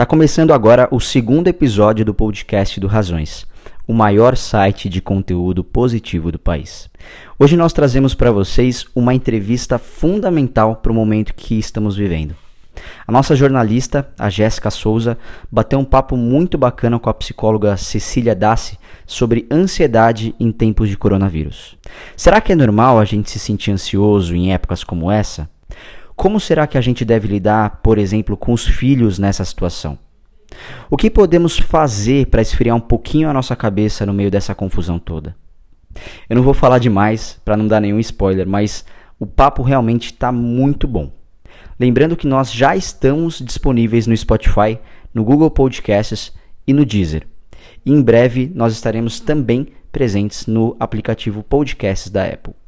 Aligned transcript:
Tá 0.00 0.06
começando 0.06 0.54
agora 0.54 0.88
o 0.90 0.98
segundo 0.98 1.48
episódio 1.48 2.06
do 2.06 2.14
podcast 2.14 2.80
do 2.80 2.86
Razões, 2.86 3.46
o 3.86 3.92
maior 3.92 4.34
site 4.34 4.88
de 4.88 5.02
conteúdo 5.02 5.62
positivo 5.62 6.32
do 6.32 6.38
país. 6.38 6.88
Hoje 7.38 7.54
nós 7.54 7.74
trazemos 7.74 8.14
para 8.14 8.32
vocês 8.32 8.86
uma 8.94 9.12
entrevista 9.12 9.78
fundamental 9.78 10.76
para 10.76 10.90
o 10.90 10.94
momento 10.94 11.34
que 11.34 11.58
estamos 11.58 11.96
vivendo. 11.96 12.34
A 13.06 13.12
nossa 13.12 13.36
jornalista, 13.36 14.08
a 14.18 14.30
Jéssica 14.30 14.70
Souza, 14.70 15.18
bateu 15.52 15.78
um 15.78 15.84
papo 15.84 16.16
muito 16.16 16.56
bacana 16.56 16.98
com 16.98 17.10
a 17.10 17.14
psicóloga 17.14 17.76
Cecília 17.76 18.34
Dassi 18.34 18.78
sobre 19.04 19.46
ansiedade 19.50 20.34
em 20.40 20.50
tempos 20.50 20.88
de 20.88 20.96
coronavírus. 20.96 21.76
Será 22.16 22.40
que 22.40 22.52
é 22.52 22.56
normal 22.56 22.98
a 22.98 23.04
gente 23.04 23.30
se 23.30 23.38
sentir 23.38 23.70
ansioso 23.70 24.34
em 24.34 24.50
épocas 24.54 24.82
como 24.82 25.10
essa? 25.10 25.46
Como 26.20 26.38
será 26.38 26.66
que 26.66 26.76
a 26.76 26.82
gente 26.82 27.02
deve 27.02 27.26
lidar, 27.26 27.80
por 27.82 27.96
exemplo, 27.96 28.36
com 28.36 28.52
os 28.52 28.66
filhos 28.66 29.18
nessa 29.18 29.42
situação? 29.42 29.98
O 30.90 30.94
que 30.94 31.08
podemos 31.08 31.58
fazer 31.58 32.26
para 32.26 32.42
esfriar 32.42 32.76
um 32.76 32.80
pouquinho 32.80 33.30
a 33.30 33.32
nossa 33.32 33.56
cabeça 33.56 34.04
no 34.04 34.12
meio 34.12 34.30
dessa 34.30 34.54
confusão 34.54 34.98
toda? 34.98 35.34
Eu 36.28 36.36
não 36.36 36.42
vou 36.42 36.52
falar 36.52 36.78
demais 36.78 37.40
para 37.42 37.56
não 37.56 37.66
dar 37.66 37.80
nenhum 37.80 37.98
spoiler, 38.00 38.46
mas 38.46 38.84
o 39.18 39.24
papo 39.24 39.62
realmente 39.62 40.12
está 40.12 40.30
muito 40.30 40.86
bom. 40.86 41.10
Lembrando 41.78 42.14
que 42.14 42.26
nós 42.26 42.52
já 42.52 42.76
estamos 42.76 43.38
disponíveis 43.38 44.06
no 44.06 44.14
Spotify, 44.14 44.78
no 45.14 45.24
Google 45.24 45.50
Podcasts 45.50 46.34
e 46.66 46.74
no 46.74 46.84
Deezer. 46.84 47.26
E 47.82 47.90
em 47.90 48.02
breve 48.02 48.52
nós 48.54 48.74
estaremos 48.74 49.20
também 49.20 49.68
presentes 49.90 50.44
no 50.44 50.76
aplicativo 50.78 51.42
Podcasts 51.42 52.10
da 52.10 52.26
Apple. 52.26 52.59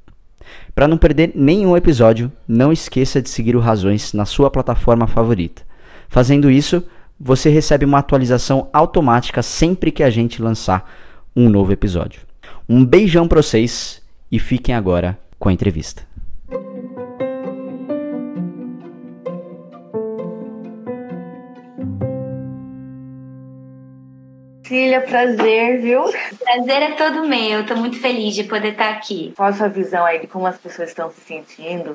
Para 0.74 0.88
não 0.88 0.96
perder 0.96 1.32
nenhum 1.34 1.76
episódio, 1.76 2.32
não 2.48 2.72
esqueça 2.72 3.20
de 3.20 3.28
seguir 3.28 3.54
o 3.54 3.60
Razões 3.60 4.12
na 4.12 4.24
sua 4.24 4.50
plataforma 4.50 5.06
favorita. 5.06 5.62
Fazendo 6.08 6.50
isso, 6.50 6.82
você 7.20 7.50
recebe 7.50 7.84
uma 7.84 7.98
atualização 7.98 8.68
automática 8.72 9.42
sempre 9.42 9.90
que 9.90 10.02
a 10.02 10.10
gente 10.10 10.42
lançar 10.42 10.90
um 11.36 11.48
novo 11.48 11.72
episódio. 11.72 12.22
Um 12.68 12.84
beijão 12.84 13.28
para 13.28 13.42
vocês 13.42 14.02
e 14.30 14.38
fiquem 14.38 14.74
agora 14.74 15.18
com 15.38 15.48
a 15.48 15.52
entrevista. 15.52 16.11
Cecília, 24.72 25.02
prazer, 25.02 25.82
viu? 25.82 26.02
Prazer 26.42 26.82
é 26.82 26.90
todo 26.92 27.28
meu, 27.28 27.60
estou 27.60 27.76
muito 27.76 28.00
feliz 28.00 28.34
de 28.34 28.44
poder 28.44 28.72
estar 28.72 28.88
aqui. 28.88 29.34
Qual 29.36 29.50
a 29.50 29.52
sua 29.52 29.68
visão 29.68 30.02
aí 30.02 30.18
de 30.18 30.26
como 30.26 30.46
as 30.46 30.56
pessoas 30.56 30.88
estão 30.88 31.10
se 31.10 31.20
sentindo 31.20 31.94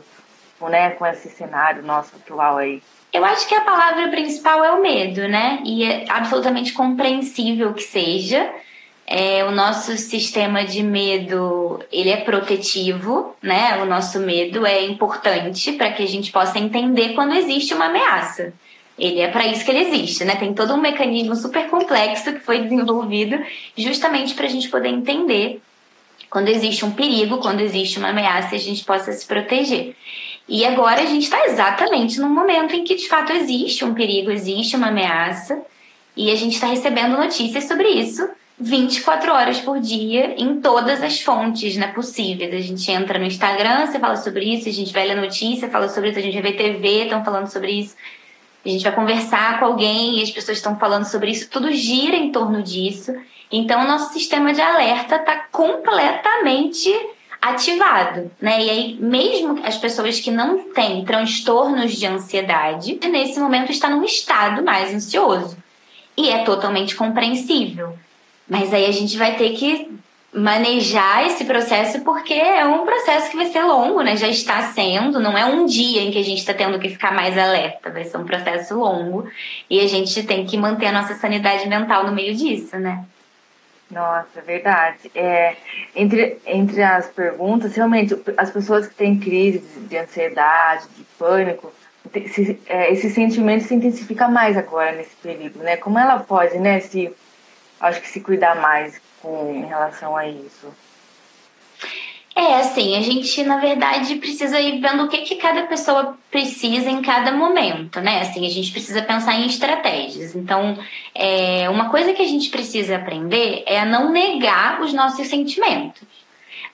né, 0.62 0.92
com 0.92 1.04
esse 1.08 1.28
cenário 1.28 1.82
nosso 1.82 2.16
atual 2.16 2.58
aí? 2.58 2.84
Eu 3.12 3.26
acho 3.26 3.48
que 3.48 3.56
a 3.56 3.62
palavra 3.62 4.10
principal 4.10 4.64
é 4.64 4.72
o 4.74 4.80
medo, 4.80 5.28
né? 5.28 5.60
E 5.66 5.86
é 5.86 6.06
absolutamente 6.08 6.72
compreensível 6.74 7.74
que 7.74 7.82
seja. 7.82 8.48
É, 9.08 9.44
o 9.44 9.50
nosso 9.50 9.98
sistema 9.98 10.64
de 10.64 10.84
medo 10.84 11.84
ele 11.92 12.12
é 12.12 12.18
protetivo, 12.18 13.36
né? 13.42 13.82
O 13.82 13.86
nosso 13.86 14.20
medo 14.20 14.68
é 14.68 14.86
importante 14.86 15.72
para 15.72 15.92
que 15.94 16.04
a 16.04 16.08
gente 16.08 16.32
possa 16.32 16.60
entender 16.60 17.16
quando 17.16 17.34
existe 17.34 17.74
uma 17.74 17.86
ameaça. 17.86 18.54
Ele 18.98 19.20
é 19.20 19.28
para 19.28 19.46
isso 19.46 19.64
que 19.64 19.70
ele 19.70 19.82
existe, 19.82 20.26
né? 20.26 20.36
Tem 20.36 20.54
todo 20.54 20.74
um 20.74 20.82
mecanismo 20.82 21.36
super 21.36 21.70
complexo 21.70 22.34
que 22.34 22.40
foi 22.40 22.64
desenvolvido 22.64 23.38
justamente 23.78 24.34
para 24.34 24.46
a 24.46 24.50
gente 24.50 24.70
poder 24.70 24.90
entender 24.90 25.62
quando 26.30 26.50
existe 26.50 26.84
um 26.84 26.92
perigo, 26.92 27.38
quando 27.38 27.62
existe 27.62 28.00
uma 28.00 28.10
ameaça, 28.10 28.56
a 28.56 28.60
gente 28.60 28.84
possa 28.84 29.12
se 29.12 29.26
proteger. 29.26 29.96
E 30.48 30.66
agora 30.66 31.02
a 31.02 31.06
gente 31.06 31.24
está 31.24 31.46
exatamente 31.46 32.20
num 32.20 32.30
momento 32.30 32.76
em 32.76 32.84
que 32.84 32.96
de 32.96 33.08
fato 33.08 33.32
existe 33.32 33.86
um 33.86 33.94
perigo, 33.94 34.32
existe 34.32 34.76
uma 34.76 34.88
ameaça, 34.88 35.62
e 36.16 36.32
a 36.32 36.36
gente 36.36 36.54
está 36.54 36.68
recebendo 36.68 37.16
notícias 37.18 37.66
sobre 37.66 37.88
isso 37.90 38.28
24 38.60 39.32
horas 39.32 39.60
por 39.60 39.80
dia 39.80 40.34
em 40.36 40.60
todas 40.60 41.04
as 41.04 41.22
fontes 41.22 41.78
né, 41.78 41.88
possíveis. 41.90 42.52
A 42.52 42.60
gente 42.60 42.90
entra 42.92 43.20
no 43.20 43.26
Instagram, 43.26 43.86
você 43.86 44.00
fala 44.00 44.16
sobre 44.16 44.46
isso, 44.46 44.68
a 44.68 44.72
gente 44.72 44.92
vai 44.92 45.08
ler 45.08 45.16
notícia, 45.16 45.70
fala 45.70 45.88
sobre 45.88 46.10
isso, 46.10 46.18
a 46.18 46.24
gente 46.24 46.42
vê 46.42 46.54
TV, 46.54 47.04
estão 47.04 47.24
falando 47.24 47.48
sobre 47.48 47.72
isso 47.72 47.96
a 48.66 48.70
gente 48.70 48.84
vai 48.84 48.94
conversar 48.94 49.60
com 49.60 49.66
alguém 49.66 50.20
e 50.20 50.24
as 50.24 50.32
pessoas 50.32 50.58
estão 50.58 50.78
falando 50.78 51.06
sobre 51.06 51.32
isso, 51.32 51.50
tudo 51.50 51.72
gira 51.72 52.16
em 52.16 52.32
torno 52.32 52.62
disso. 52.62 53.14
Então, 53.52 53.84
o 53.84 53.88
nosso 53.88 54.12
sistema 54.12 54.54
de 54.54 54.62
alerta 54.62 55.16
está 55.16 55.46
completamente 55.52 56.94
ativado, 57.42 58.30
né? 58.42 58.64
E 58.64 58.70
aí, 58.70 58.98
mesmo 59.00 59.60
as 59.64 59.78
pessoas 59.78 60.20
que 60.20 60.32
não 60.32 60.70
têm 60.74 61.06
transtornos 61.06 61.94
de 61.94 62.06
ansiedade, 62.06 63.00
nesse 63.10 63.40
momento 63.40 63.72
está 63.72 63.90
num 63.90 64.04
estado 64.04 64.64
mais 64.64 64.94
ansioso. 64.94 65.58
E 66.18 66.30
é 66.30 66.44
totalmente 66.44 66.96
compreensível. 66.96 67.98
Mas 68.50 68.74
aí 68.74 68.86
a 68.86 68.92
gente 68.92 69.18
vai 69.18 69.36
ter 69.36 69.52
que 69.52 69.98
manejar 70.34 71.26
esse 71.26 71.46
processo 71.46 72.02
porque 72.02 72.34
é 72.34 72.66
um 72.66 72.86
processo 72.86 73.30
que 73.32 73.38
vai 73.38 73.48
ser 73.48 73.64
longo, 73.64 74.02
né? 74.02 74.16
Já 74.18 74.28
está 74.28 74.62
sendo, 74.74 75.20
não 75.20 75.38
é 75.38 75.46
um 75.46 75.66
dia 75.66 76.02
em 76.02 76.12
que 76.12 76.20
a 76.20 76.24
gente 76.24 76.40
está 76.40 76.54
tendo 76.54 76.80
que 76.80 76.90
ficar 76.90 77.14
mais 77.14 77.38
alerta, 77.38 77.90
vai 77.90 78.04
ser 78.04 78.18
um 78.18 78.26
processo 78.26 78.76
longo 78.78 79.30
e 79.70 79.80
a 79.80 79.88
gente 79.88 80.24
tem 80.24 80.46
que 80.46 80.58
manter 80.58 80.88
a 80.88 80.92
nossa 80.92 81.16
sanidade 81.16 81.68
mental 81.68 82.06
no 82.06 82.14
meio 82.14 82.36
disso, 82.36 82.78
né? 82.78 83.06
Nossa, 83.90 84.42
verdade. 84.46 85.10
É, 85.16 85.56
entre, 85.96 86.38
entre 86.46 86.84
as 86.84 87.08
perguntas, 87.08 87.74
realmente, 87.74 88.16
as 88.36 88.52
pessoas 88.52 88.86
que 88.86 88.96
têm 88.96 89.18
crise 89.18 89.60
de 89.60 89.98
ansiedade, 89.98 90.88
de 90.98 91.04
pânico, 91.18 91.74
esse, 92.14 92.60
é, 92.68 92.92
esse 92.92 93.10
sentimento 93.10 93.64
se 93.64 93.74
intensifica 93.74 94.28
mais 94.28 94.58
agora 94.58 94.92
nesse 94.92 95.16
período, 95.16 95.60
né? 95.60 95.78
Como 95.78 95.98
ela 95.98 96.20
pode, 96.20 96.58
né, 96.60 96.82
se, 96.82 97.14
acho 97.80 98.02
que 98.02 98.10
se 98.10 98.20
cuidar 98.20 98.56
mais 98.56 99.02
em 99.24 99.66
relação 99.66 100.16
a 100.16 100.28
isso? 100.28 100.74
É, 102.38 102.58
assim, 102.58 102.96
a 102.96 103.02
gente, 103.02 103.44
na 103.44 103.58
verdade, 103.58 104.14
precisa 104.18 104.62
ir 104.62 104.80
vendo 104.80 105.06
o 105.06 105.08
que, 105.08 105.24
que 105.24 105.38
cada 105.38 105.64
pessoa 105.64 106.16
precisa 106.30 106.88
em 106.88 107.02
cada 107.02 107.32
momento, 107.32 108.00
né? 108.00 108.22
Assim, 108.22 108.46
a 108.46 108.50
gente 108.50 108.72
precisa 108.72 109.02
pensar 109.02 109.34
em 109.34 109.48
estratégias. 109.48 110.36
Então, 110.36 110.78
é, 111.16 111.68
uma 111.68 111.90
coisa 111.90 112.14
que 112.14 112.22
a 112.22 112.28
gente 112.28 112.52
precisa 112.52 112.98
aprender 112.98 113.64
é 113.66 113.80
a 113.80 113.86
não 113.86 114.12
negar 114.12 114.80
os 114.82 114.94
nossos 114.94 115.28
sentimentos. 115.28 116.04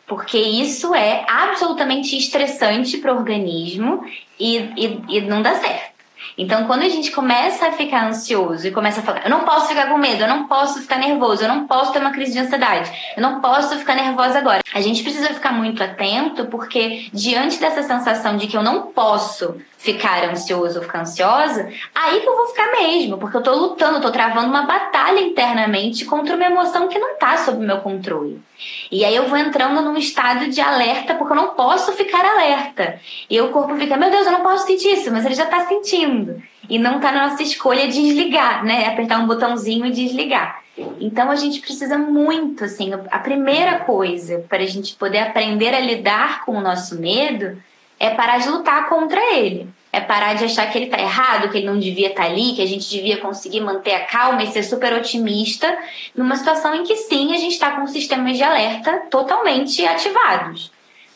Porque 0.05 0.37
isso 0.37 0.93
é 0.93 1.23
absolutamente 1.29 2.17
estressante 2.17 2.97
para 2.97 3.13
o 3.13 3.17
organismo 3.17 4.05
e, 4.37 4.57
e, 4.57 5.01
e 5.07 5.21
não 5.21 5.41
dá 5.41 5.55
certo. 5.55 5.92
Então, 6.37 6.65
quando 6.65 6.83
a 6.83 6.89
gente 6.89 7.11
começa 7.11 7.67
a 7.67 7.71
ficar 7.71 8.07
ansioso 8.07 8.67
e 8.67 8.71
começa 8.71 8.99
a 8.99 9.03
falar, 9.03 9.23
eu 9.23 9.29
não 9.29 9.41
posso 9.41 9.67
ficar 9.67 9.87
com 9.87 9.97
medo, 9.97 10.23
eu 10.23 10.27
não 10.27 10.47
posso 10.47 10.81
ficar 10.81 10.97
nervoso, 10.97 11.43
eu 11.43 11.47
não 11.47 11.67
posso 11.67 11.91
ter 11.91 11.99
uma 11.99 12.11
crise 12.11 12.33
de 12.33 12.39
ansiedade, 12.39 12.91
eu 13.15 13.21
não 13.21 13.39
posso 13.39 13.77
ficar 13.77 13.95
nervosa 13.95 14.39
agora. 14.39 14.61
A 14.73 14.81
gente 14.81 15.03
precisa 15.03 15.27
ficar 15.27 15.51
muito 15.51 15.83
atento 15.83 16.45
porque 16.45 17.07
diante 17.13 17.59
dessa 17.59 17.83
sensação 17.83 18.37
de 18.37 18.47
que 18.47 18.57
eu 18.57 18.63
não 18.63 18.87
posso 18.87 19.55
ficar 19.83 20.23
ansioso 20.29 20.77
ou 20.79 20.85
ficar 20.85 21.01
ansiosa, 21.01 21.69
aí 21.93 22.21
que 22.21 22.27
eu 22.27 22.37
vou 22.37 22.47
ficar 22.47 22.71
mesmo, 22.71 23.17
porque 23.17 23.35
eu 23.35 23.43
tô 23.43 23.53
lutando, 23.53 23.97
eu 23.97 24.01
tô 24.01 24.11
travando 24.11 24.47
uma 24.47 24.61
batalha 24.61 25.19
internamente 25.19 26.05
contra 26.05 26.37
uma 26.37 26.45
emoção 26.45 26.87
que 26.87 26.97
não 26.97 27.17
tá 27.17 27.35
sob 27.39 27.59
meu 27.59 27.81
controle. 27.81 28.41
E 28.89 29.03
aí 29.03 29.13
eu 29.13 29.27
vou 29.27 29.37
entrando 29.37 29.81
num 29.81 29.97
estado 29.97 30.47
de 30.47 30.61
alerta 30.61 31.15
porque 31.15 31.33
eu 31.33 31.35
não 31.35 31.49
posso 31.49 31.91
ficar 31.91 32.23
alerta. 32.23 32.97
E 33.29 33.41
o 33.41 33.49
corpo 33.49 33.75
fica, 33.75 33.97
meu 33.97 34.09
Deus, 34.09 34.25
eu 34.25 34.31
não 34.31 34.41
posso 34.41 34.65
sentir 34.65 34.93
isso, 34.93 35.11
mas 35.11 35.25
ele 35.25 35.35
já 35.35 35.47
tá 35.47 35.65
sentindo. 35.67 36.41
E 36.69 36.79
não 36.79 37.01
tá 37.01 37.11
na 37.11 37.27
nossa 37.27 37.43
escolha 37.43 37.85
desligar, 37.89 38.63
né? 38.63 38.87
Apertar 38.87 39.19
um 39.19 39.27
botãozinho 39.27 39.85
e 39.85 39.91
desligar. 39.91 40.63
Então 40.97 41.29
a 41.29 41.35
gente 41.35 41.59
precisa 41.59 41.97
muito, 41.97 42.63
assim, 42.63 42.91
a 43.11 43.19
primeira 43.19 43.79
coisa 43.79 44.45
para 44.47 44.59
a 44.59 44.65
gente 44.65 44.95
poder 44.95 45.19
aprender 45.19 45.75
a 45.75 45.81
lidar 45.81 46.45
com 46.45 46.53
o 46.53 46.61
nosso 46.61 46.97
medo 47.01 47.61
é 48.03 48.09
parar 48.09 48.37
de 48.37 48.49
lutar 48.49 48.89
contra 48.89 49.33
ele. 49.33 49.69
É 49.89 50.01
parar 50.01 50.33
de 50.33 50.43
achar 50.43 50.69
que 50.69 50.77
ele 50.77 50.85
está 50.85 50.99
errado, 50.99 51.49
que 51.49 51.57
ele 51.57 51.67
não 51.67 51.79
devia 51.79 52.09
estar 52.09 52.23
tá 52.23 52.29
ali, 52.29 52.53
que 52.53 52.61
a 52.61 52.65
gente 52.65 52.89
devia 52.89 53.17
conseguir 53.17 53.61
manter 53.61 53.93
a 53.93 54.05
calma 54.05 54.43
e 54.43 54.51
ser 54.51 54.63
super 54.63 54.91
otimista 54.91 55.77
numa 56.13 56.35
situação 56.35 56.75
em 56.75 56.83
que 56.83 56.97
sim, 56.97 57.33
a 57.33 57.37
gente 57.37 57.53
está 57.53 57.71
com 57.71 57.87
sistemas 57.87 58.35
de 58.35 58.43
alerta 58.43 59.03
totalmente 59.09 59.85
ativados. 59.85 60.69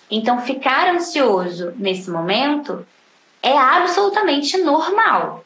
Então, 0.10 0.40
ficar 0.40 0.88
ansioso 0.88 1.74
nesse 1.76 2.10
momento 2.10 2.88
é 3.44 3.58
absolutamente 3.58 4.58
normal. 4.60 5.44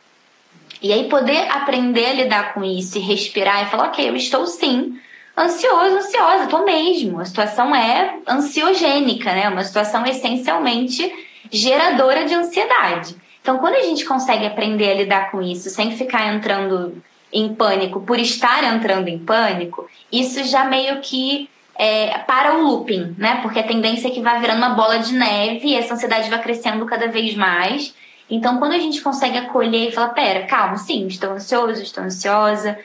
E 0.79 0.93
aí, 0.93 1.09
poder 1.09 1.49
aprender 1.49 2.05
a 2.05 2.13
lidar 2.13 2.53
com 2.53 2.63
isso 2.63 2.99
e 2.99 3.01
respirar 3.01 3.63
e 3.63 3.69
falar: 3.71 3.87
ok, 3.87 4.07
eu 4.07 4.15
estou 4.15 4.45
sim 4.45 4.99
ansioso, 5.35 5.97
ansiosa, 5.97 6.43
estou 6.43 6.63
mesmo. 6.63 7.19
A 7.19 7.25
situação 7.25 7.73
é 7.73 8.19
ansiogênica, 8.27 9.33
né? 9.33 9.49
Uma 9.49 9.63
situação 9.63 10.05
essencialmente 10.05 11.11
geradora 11.49 12.25
de 12.25 12.33
ansiedade. 12.33 13.15
Então, 13.41 13.57
quando 13.57 13.75
a 13.75 13.83
gente 13.83 14.05
consegue 14.05 14.45
aprender 14.45 14.91
a 14.91 14.95
lidar 14.95 15.31
com 15.31 15.41
isso 15.41 15.69
sem 15.69 15.91
ficar 15.91 16.33
entrando 16.33 17.01
em 17.33 17.53
pânico 17.55 18.01
por 18.01 18.19
estar 18.19 18.63
entrando 18.63 19.07
em 19.07 19.17
pânico, 19.17 19.89
isso 20.11 20.43
já 20.43 20.65
meio 20.65 20.99
que 21.01 21.49
é, 21.75 22.19
para 22.19 22.57
o 22.57 22.63
looping, 22.63 23.15
né? 23.17 23.39
Porque 23.41 23.59
a 23.59 23.63
tendência 23.63 24.07
é 24.07 24.11
que 24.11 24.21
vai 24.21 24.39
virando 24.39 24.57
uma 24.57 24.75
bola 24.75 24.99
de 24.99 25.13
neve 25.13 25.69
e 25.69 25.75
essa 25.75 25.93
ansiedade 25.93 26.29
vai 26.29 26.41
crescendo 26.41 26.85
cada 26.85 27.07
vez 27.07 27.33
mais. 27.35 27.95
Então, 28.29 28.57
quando 28.57 28.73
a 28.73 28.77
gente 28.77 29.01
consegue 29.01 29.37
acolher 29.37 29.89
e 29.89 29.91
falar, 29.91 30.09
pera, 30.09 30.45
calma, 30.45 30.77
sim, 30.77 31.07
estou 31.07 31.31
ansioso, 31.31 31.81
estou 31.81 32.03
ansiosa, 32.03 32.77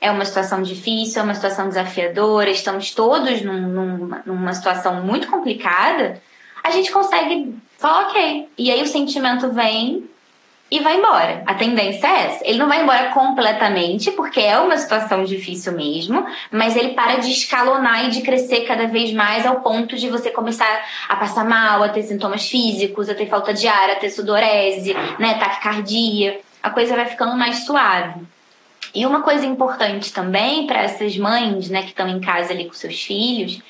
é 0.00 0.10
uma 0.10 0.24
situação 0.24 0.62
difícil, 0.62 1.20
é 1.20 1.24
uma 1.24 1.34
situação 1.34 1.68
desafiadora, 1.68 2.50
estamos 2.50 2.92
todos 2.92 3.40
num, 3.42 3.68
numa, 3.68 4.22
numa 4.26 4.52
situação 4.52 5.02
muito 5.02 5.28
complicada, 5.28 6.20
a 6.62 6.70
gente 6.70 6.90
consegue 6.90 7.54
falar, 7.78 8.08
ok. 8.08 8.48
E 8.56 8.70
aí 8.70 8.82
o 8.82 8.86
sentimento 8.86 9.50
vem 9.50 10.08
e 10.72 10.80
vai 10.80 10.96
embora. 10.96 11.42
A 11.44 11.52
tendência 11.52 12.06
é 12.06 12.26
essa. 12.26 12.48
Ele 12.48 12.56
não 12.56 12.66
vai 12.66 12.82
embora 12.82 13.10
completamente, 13.10 14.10
porque 14.12 14.40
é 14.40 14.58
uma 14.58 14.78
situação 14.78 15.22
difícil 15.22 15.72
mesmo, 15.72 16.24
mas 16.50 16.74
ele 16.76 16.94
para 16.94 17.16
de 17.16 17.30
escalonar 17.30 18.06
e 18.06 18.10
de 18.10 18.22
crescer 18.22 18.62
cada 18.62 18.86
vez 18.86 19.12
mais 19.12 19.44
ao 19.44 19.60
ponto 19.60 19.96
de 19.96 20.08
você 20.08 20.30
começar 20.30 20.82
a 21.10 21.16
passar 21.16 21.44
mal, 21.44 21.82
a 21.82 21.90
ter 21.90 22.02
sintomas 22.02 22.48
físicos, 22.48 23.10
a 23.10 23.14
ter 23.14 23.26
falta 23.26 23.52
de 23.52 23.68
ar, 23.68 23.90
a 23.90 23.96
ter 23.96 24.08
sudorese, 24.08 24.94
né, 25.18 25.34
taquicardia. 25.34 26.40
A 26.62 26.70
coisa 26.70 26.96
vai 26.96 27.04
ficando 27.04 27.36
mais 27.36 27.66
suave. 27.66 28.22
E 28.94 29.04
uma 29.04 29.20
coisa 29.20 29.44
importante 29.44 30.10
também 30.10 30.66
para 30.66 30.82
essas 30.82 31.18
mães, 31.18 31.68
né, 31.68 31.82
que 31.82 31.88
estão 31.88 32.08
em 32.08 32.20
casa 32.20 32.52
ali 32.52 32.64
com 32.64 32.72
seus 32.72 33.02
filhos, 33.02 33.60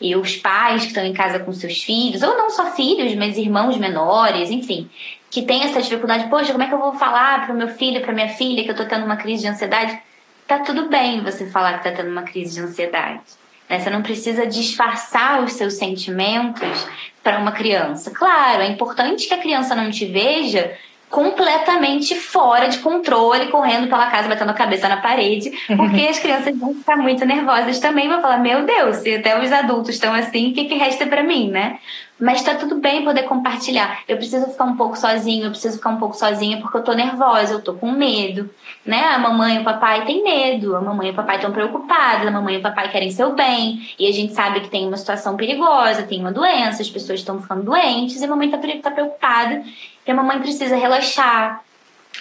e 0.00 0.16
os 0.16 0.36
pais 0.36 0.82
que 0.82 0.88
estão 0.88 1.04
em 1.04 1.12
casa 1.12 1.38
com 1.38 1.52
seus 1.52 1.82
filhos, 1.82 2.22
ou 2.22 2.36
não 2.36 2.48
só 2.48 2.70
filhos, 2.72 3.14
mas 3.14 3.36
irmãos 3.36 3.76
menores, 3.76 4.50
enfim, 4.50 4.88
que 5.30 5.42
tem 5.42 5.62
essa 5.62 5.82
dificuldade, 5.82 6.28
poxa, 6.28 6.52
como 6.52 6.64
é 6.64 6.66
que 6.66 6.74
eu 6.74 6.78
vou 6.78 6.94
falar 6.94 7.44
para 7.44 7.54
o 7.54 7.58
meu 7.58 7.68
filho, 7.68 8.00
para 8.00 8.12
minha 8.12 8.28
filha 8.28 8.62
que 8.64 8.70
eu 8.70 8.74
estou 8.74 8.86
tendo 8.86 9.04
uma 9.04 9.16
crise 9.16 9.42
de 9.42 9.48
ansiedade? 9.48 9.98
Tá 10.46 10.58
tudo 10.60 10.88
bem 10.88 11.22
você 11.22 11.48
falar 11.50 11.74
que 11.74 11.88
está 11.88 12.02
tendo 12.02 12.10
uma 12.10 12.22
crise 12.22 12.54
de 12.54 12.60
ansiedade. 12.60 13.20
Né? 13.68 13.78
Você 13.78 13.90
não 13.90 14.02
precisa 14.02 14.46
disfarçar 14.46 15.42
os 15.44 15.52
seus 15.52 15.74
sentimentos 15.74 16.88
para 17.22 17.38
uma 17.38 17.52
criança. 17.52 18.10
Claro, 18.10 18.62
é 18.62 18.68
importante 18.68 19.28
que 19.28 19.34
a 19.34 19.38
criança 19.38 19.76
não 19.76 19.90
te 19.90 20.06
veja 20.06 20.76
completamente 21.10 22.14
fora 22.14 22.68
de 22.68 22.78
controle, 22.78 23.48
correndo 23.48 23.88
pela 23.88 24.06
casa, 24.06 24.28
batendo 24.28 24.50
a 24.50 24.54
cabeça 24.54 24.88
na 24.88 24.98
parede, 24.98 25.50
porque 25.76 26.06
as 26.08 26.20
crianças 26.20 26.56
vão 26.56 26.72
ficar 26.72 26.96
muito 26.96 27.24
nervosas 27.26 27.80
também, 27.80 28.08
vão 28.08 28.22
falar, 28.22 28.38
meu 28.38 28.64
Deus, 28.64 28.98
se 28.98 29.16
até 29.16 29.38
os 29.38 29.50
adultos 29.50 29.90
estão 29.90 30.14
assim, 30.14 30.50
o 30.50 30.54
que, 30.54 30.66
que 30.66 30.74
resta 30.76 31.06
para 31.06 31.24
mim, 31.24 31.50
né? 31.50 31.80
Mas 32.20 32.42
tá 32.42 32.54
tudo 32.54 32.76
bem 32.76 33.02
poder 33.02 33.22
compartilhar. 33.22 34.00
Eu 34.06 34.16
preciso 34.18 34.46
ficar 34.46 34.64
um 34.64 34.76
pouco 34.76 34.96
sozinho, 34.96 35.46
eu 35.46 35.50
preciso 35.50 35.78
ficar 35.78 35.90
um 35.90 35.96
pouco 35.96 36.14
sozinha 36.14 36.60
porque 36.60 36.76
eu 36.76 36.82
tô 36.82 36.92
nervosa, 36.92 37.54
eu 37.54 37.62
tô 37.62 37.72
com 37.72 37.90
medo, 37.90 38.50
né? 38.84 39.04
A 39.06 39.18
mamãe 39.18 39.56
e 39.56 39.60
o 39.60 39.64
papai 39.64 40.04
têm 40.04 40.22
medo, 40.22 40.76
a 40.76 40.80
mamãe 40.80 41.08
e 41.08 41.10
o 41.12 41.14
papai 41.14 41.36
estão 41.36 41.50
preocupados, 41.50 42.26
a 42.26 42.30
mamãe 42.30 42.56
e 42.56 42.58
o 42.58 42.62
papai 42.62 42.90
querem 42.90 43.10
seu 43.10 43.32
bem, 43.34 43.80
e 43.98 44.06
a 44.06 44.12
gente 44.12 44.34
sabe 44.34 44.60
que 44.60 44.68
tem 44.68 44.86
uma 44.86 44.98
situação 44.98 45.34
perigosa, 45.36 46.02
tem 46.02 46.20
uma 46.20 46.30
doença, 46.30 46.82
as 46.82 46.90
pessoas 46.90 47.20
estão 47.20 47.40
ficando 47.40 47.62
doentes, 47.62 48.20
e 48.20 48.24
a 48.24 48.28
mamãe 48.28 48.50
tá, 48.50 48.58
tá 48.82 48.90
preocupada, 48.90 49.62
e 50.06 50.10
a 50.10 50.14
mamãe 50.14 50.38
precisa 50.40 50.76
relaxar. 50.76 51.62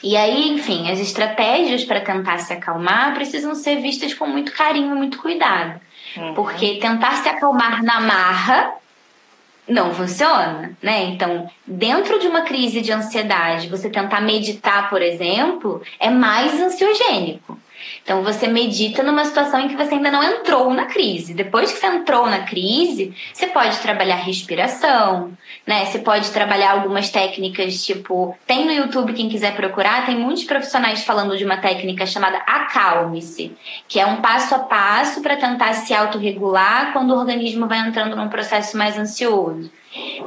E 0.02 0.16
aí, 0.16 0.50
enfim, 0.50 0.90
as 0.90 1.00
estratégias 1.00 1.84
para 1.84 2.00
tentar 2.00 2.38
se 2.38 2.54
acalmar 2.54 3.13
precisam 3.13 3.54
ser 3.54 3.81
vistas 3.81 4.13
com 4.13 4.25
muito 4.28 4.54
carinho 4.54 4.95
muito 4.95 5.18
cuidado. 5.18 5.80
Uhum. 6.16 6.34
Porque 6.34 6.75
tentar 6.75 7.18
se 7.18 7.28
acalmar 7.28 7.84
na 7.84 8.00
marra 8.00 8.74
não 9.69 9.94
funciona, 9.94 10.75
né? 10.81 11.04
Então, 11.04 11.50
dentro 11.66 12.19
de 12.19 12.27
uma 12.27 12.42
crise 12.42 12.81
de 12.81 12.92
ansiedade, 12.92 13.69
você 13.69 13.89
tentar 13.89 14.21
meditar, 14.21 14.89
por 14.89 15.01
exemplo, 15.01 15.81
é 16.00 16.10
mais 16.10 16.60
ansiogênico. 16.60 17.57
Então 18.10 18.24
você 18.24 18.48
medita 18.48 19.04
numa 19.04 19.24
situação 19.24 19.60
em 19.60 19.68
que 19.68 19.76
você 19.76 19.94
ainda 19.94 20.10
não 20.10 20.24
entrou 20.24 20.74
na 20.74 20.88
crise. 20.88 21.32
Depois 21.32 21.72
que 21.72 21.78
você 21.78 21.86
entrou 21.86 22.26
na 22.26 22.40
crise, 22.40 23.14
você 23.32 23.46
pode 23.46 23.78
trabalhar 23.78 24.16
respiração, 24.16 25.38
né? 25.68 25.86
Você 25.86 26.00
pode 26.00 26.32
trabalhar 26.32 26.72
algumas 26.72 27.12
técnicas, 27.12 27.86
tipo, 27.86 28.36
tem 28.48 28.66
no 28.66 28.72
YouTube 28.72 29.14
quem 29.14 29.30
quiser 29.30 29.56
procurar, 29.56 30.08
tem 30.08 30.18
muitos 30.18 30.44
profissionais 30.44 31.04
falando 31.04 31.38
de 31.38 31.46
uma 31.46 31.58
técnica 31.58 32.08
chamada 32.08 32.40
acalme-se, 32.48 33.56
que 33.88 34.00
é 34.00 34.08
um 34.08 34.22
passo 34.22 34.56
a 34.56 34.60
passo 34.60 35.22
para 35.22 35.38
tentar 35.38 35.74
se 35.74 35.94
autorregular 35.94 36.92
quando 36.92 37.12
o 37.12 37.20
organismo 37.20 37.68
vai 37.68 37.78
entrando 37.78 38.16
num 38.16 38.28
processo 38.28 38.76
mais 38.76 38.98
ansioso. 38.98 39.70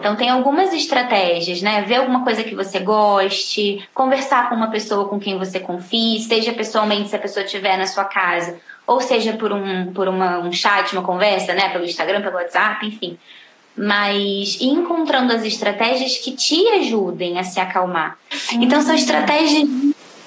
Então 0.02 0.16
tem 0.16 0.28
algumas 0.28 0.74
estratégias, 0.74 1.62
né? 1.62 1.82
Ver 1.82 1.94
alguma 1.94 2.24
coisa 2.24 2.42
que 2.42 2.56
você 2.56 2.80
goste, 2.80 3.88
conversar 3.94 4.48
com 4.48 4.56
uma 4.56 4.66
pessoa 4.66 5.08
com 5.08 5.20
quem 5.20 5.38
você 5.38 5.60
confie, 5.60 6.18
seja 6.18 6.52
pessoalmente 6.52 7.08
se 7.08 7.14
a 7.14 7.20
pessoa 7.20 7.44
estiver 7.44 7.78
na 7.78 7.86
sua 7.86 8.04
casa, 8.04 8.58
ou 8.84 9.00
seja 9.00 9.34
por 9.34 9.52
um 9.52 9.92
por 9.92 10.08
uma, 10.08 10.40
um 10.40 10.50
chat, 10.50 10.92
uma 10.92 11.04
conversa, 11.04 11.54
né? 11.54 11.68
Pelo 11.68 11.84
Instagram, 11.84 12.20
pelo 12.20 12.34
WhatsApp, 12.34 12.84
enfim. 12.84 13.16
Mas 13.76 14.60
ir 14.60 14.70
encontrando 14.70 15.32
as 15.32 15.44
estratégias 15.44 16.18
que 16.18 16.32
te 16.32 16.66
ajudem 16.80 17.38
a 17.38 17.44
se 17.44 17.60
acalmar. 17.60 18.18
Então 18.54 18.82
são 18.82 18.96
estratégias 18.96 19.68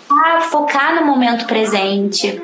a 0.09 0.39
focar 0.43 0.95
no 0.95 1.05
momento 1.05 1.45
presente. 1.47 2.41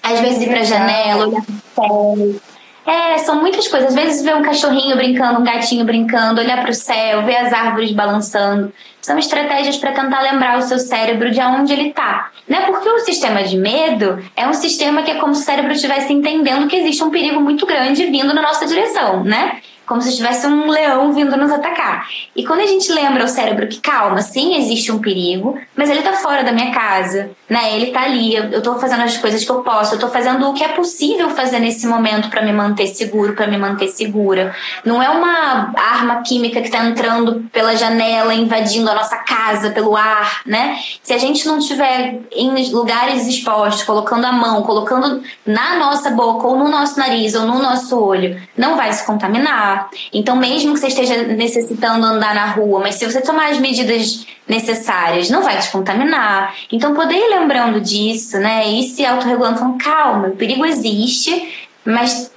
Às 0.00 0.20
vezes 0.20 0.42
ir 0.42 0.50
pra 0.50 0.62
janela, 0.62 1.26
olhar 1.26 1.42
pro 1.42 1.54
céu, 1.74 2.40
é, 2.86 3.18
são 3.18 3.40
muitas 3.40 3.68
coisas. 3.68 3.90
Às 3.90 3.94
vezes 3.94 4.22
ver 4.22 4.34
um 4.36 4.42
cachorrinho 4.42 4.96
brincando, 4.96 5.40
um 5.40 5.44
gatinho 5.44 5.84
brincando, 5.84 6.40
olhar 6.40 6.60
para 6.60 6.70
o 6.70 6.74
céu, 6.74 7.22
ver 7.22 7.36
as 7.36 7.52
árvores 7.52 7.92
balançando. 7.92 8.72
São 9.00 9.18
estratégias 9.18 9.76
para 9.76 9.92
tentar 9.92 10.20
lembrar 10.20 10.58
o 10.58 10.62
seu 10.62 10.78
cérebro 10.78 11.30
de 11.30 11.40
onde 11.40 11.72
ele 11.72 11.88
está. 11.88 12.30
Né? 12.48 12.62
Porque 12.66 12.88
o 12.88 12.98
sistema 13.00 13.42
de 13.42 13.56
medo 13.56 14.22
é 14.36 14.46
um 14.46 14.54
sistema 14.54 15.02
que 15.02 15.10
é 15.10 15.14
como 15.14 15.34
se 15.34 15.42
o 15.42 15.44
cérebro 15.44 15.72
estivesse 15.72 16.12
entendendo 16.12 16.66
que 16.66 16.76
existe 16.76 17.02
um 17.02 17.10
perigo 17.10 17.40
muito 17.40 17.64
grande 17.64 18.06
vindo 18.06 18.34
na 18.34 18.42
nossa 18.42 18.66
direção, 18.66 19.22
né? 19.22 19.60
Como 19.90 20.00
se 20.00 20.14
tivesse 20.14 20.46
um 20.46 20.68
leão 20.68 21.12
vindo 21.12 21.36
nos 21.36 21.50
atacar. 21.50 22.06
E 22.36 22.46
quando 22.46 22.60
a 22.60 22.66
gente 22.66 22.92
lembra 22.92 23.24
o 23.24 23.28
cérebro 23.28 23.66
que, 23.66 23.80
calma, 23.80 24.22
sim, 24.22 24.54
existe 24.54 24.92
um 24.92 25.00
perigo, 25.00 25.58
mas 25.74 25.90
ele 25.90 26.00
tá 26.00 26.12
fora 26.12 26.44
da 26.44 26.52
minha 26.52 26.70
casa, 26.70 27.32
né? 27.48 27.74
Ele 27.74 27.86
tá 27.86 28.02
ali, 28.02 28.36
eu, 28.36 28.62
tô 28.62 28.78
fazendo 28.78 29.02
as 29.02 29.16
coisas 29.16 29.42
que 29.42 29.50
eu 29.50 29.62
posso, 29.62 29.96
eu 29.96 29.98
tô 29.98 30.06
fazendo 30.06 30.48
o 30.48 30.54
que 30.54 30.62
é 30.62 30.68
possível 30.68 31.30
fazer 31.30 31.58
nesse 31.58 31.88
momento 31.88 32.30
para 32.30 32.40
me 32.40 32.52
manter 32.52 32.86
seguro, 32.86 33.32
para 33.32 33.48
me 33.48 33.58
manter 33.58 33.88
segura. 33.88 34.54
Não 34.84 35.02
é 35.02 35.10
uma 35.10 35.72
arma 35.76 36.22
química 36.22 36.62
que 36.62 36.70
tá 36.70 36.86
entrando 36.86 37.50
pela 37.52 37.74
janela, 37.74 38.32
invadindo 38.32 38.88
a 38.88 38.94
nossa 38.94 39.16
casa 39.16 39.70
pelo 39.70 39.96
ar, 39.96 40.42
né? 40.46 40.78
Se 41.02 41.12
a 41.12 41.18
gente 41.18 41.44
não 41.48 41.58
tiver 41.58 42.20
em 42.30 42.70
lugares 42.70 43.26
expostos, 43.26 43.82
colocando 43.82 44.24
a 44.24 44.30
mão, 44.30 44.62
colocando 44.62 45.20
na 45.44 45.76
nossa 45.78 46.10
boca 46.10 46.46
ou 46.46 46.56
no 46.56 46.68
nosso 46.68 46.96
nariz 46.96 47.34
ou 47.34 47.42
no 47.42 47.60
nosso 47.60 47.98
olho, 47.98 48.40
não 48.56 48.76
vai 48.76 48.92
se 48.92 49.04
contaminar 49.04 49.79
então, 50.12 50.36
mesmo 50.36 50.74
que 50.74 50.80
você 50.80 50.88
esteja 50.88 51.22
necessitando 51.22 52.04
andar 52.04 52.34
na 52.34 52.46
rua, 52.46 52.80
mas 52.80 52.96
se 52.96 53.04
você 53.04 53.20
tomar 53.20 53.50
as 53.50 53.58
medidas 53.58 54.26
necessárias, 54.48 55.30
não 55.30 55.42
vai 55.42 55.58
te 55.58 55.70
contaminar. 55.70 56.54
Então, 56.72 56.94
poder 56.94 57.14
ir 57.14 57.30
lembrando 57.30 57.80
disso, 57.80 58.38
né? 58.38 58.68
E 58.68 58.82
se 58.82 59.04
autorregulando, 59.04 59.58
falando, 59.58 59.78
calma, 59.78 60.28
o 60.28 60.36
perigo 60.36 60.64
existe, 60.66 61.68
mas 61.84 62.30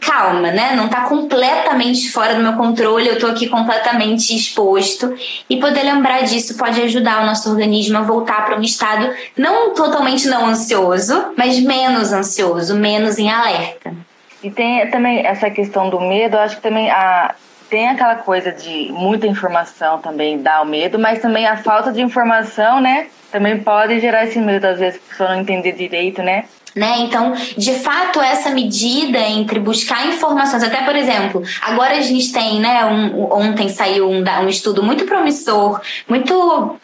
calma, 0.00 0.50
né? 0.50 0.74
Não 0.74 0.86
está 0.86 1.02
completamente 1.02 2.10
fora 2.10 2.34
do 2.34 2.42
meu 2.42 2.54
controle, 2.54 3.08
eu 3.08 3.14
estou 3.14 3.30
aqui 3.30 3.48
completamente 3.48 4.34
exposto. 4.34 5.14
E 5.48 5.58
poder 5.58 5.82
lembrar 5.82 6.22
disso 6.22 6.56
pode 6.56 6.80
ajudar 6.80 7.22
o 7.22 7.26
nosso 7.26 7.50
organismo 7.50 7.98
a 7.98 8.02
voltar 8.02 8.44
para 8.44 8.58
um 8.58 8.62
estado 8.62 9.10
não 9.36 9.74
totalmente 9.74 10.28
não 10.28 10.46
ansioso, 10.46 11.32
mas 11.36 11.58
menos 11.60 12.12
ansioso, 12.12 12.74
menos 12.74 13.18
em 13.18 13.30
alerta. 13.30 14.07
E 14.42 14.50
tem 14.50 14.88
também 14.90 15.26
essa 15.26 15.50
questão 15.50 15.90
do 15.90 16.00
medo, 16.00 16.36
eu 16.36 16.40
acho 16.40 16.56
que 16.56 16.62
também 16.62 16.90
a, 16.90 17.34
tem 17.68 17.88
aquela 17.88 18.16
coisa 18.16 18.52
de 18.52 18.90
muita 18.92 19.26
informação 19.26 19.98
também 19.98 20.40
dá 20.40 20.62
o 20.62 20.66
medo, 20.66 20.98
mas 20.98 21.20
também 21.20 21.46
a 21.46 21.56
falta 21.56 21.92
de 21.92 22.00
informação, 22.00 22.80
né? 22.80 23.08
Também 23.30 23.58
pode 23.58 24.00
gerar 24.00 24.24
esse 24.24 24.38
medo, 24.38 24.64
às 24.66 24.78
vezes, 24.78 25.00
a 25.04 25.10
pessoa 25.10 25.30
não 25.30 25.40
entender 25.40 25.72
direito, 25.72 26.22
né? 26.22 26.44
Né? 26.74 26.98
Então, 27.00 27.34
de 27.56 27.74
fato, 27.74 28.20
essa 28.20 28.50
medida 28.50 29.18
entre 29.18 29.58
buscar 29.58 30.06
informações, 30.06 30.62
até 30.62 30.82
por 30.82 30.94
exemplo, 30.94 31.42
agora 31.60 31.96
a 31.96 32.00
gente 32.00 32.32
tem, 32.32 32.60
né? 32.60 32.84
Um, 32.86 33.32
ontem 33.32 33.68
saiu 33.68 34.08
um, 34.08 34.22
um 34.22 34.48
estudo 34.48 34.82
muito 34.82 35.04
promissor, 35.04 35.80
muito 36.08 36.78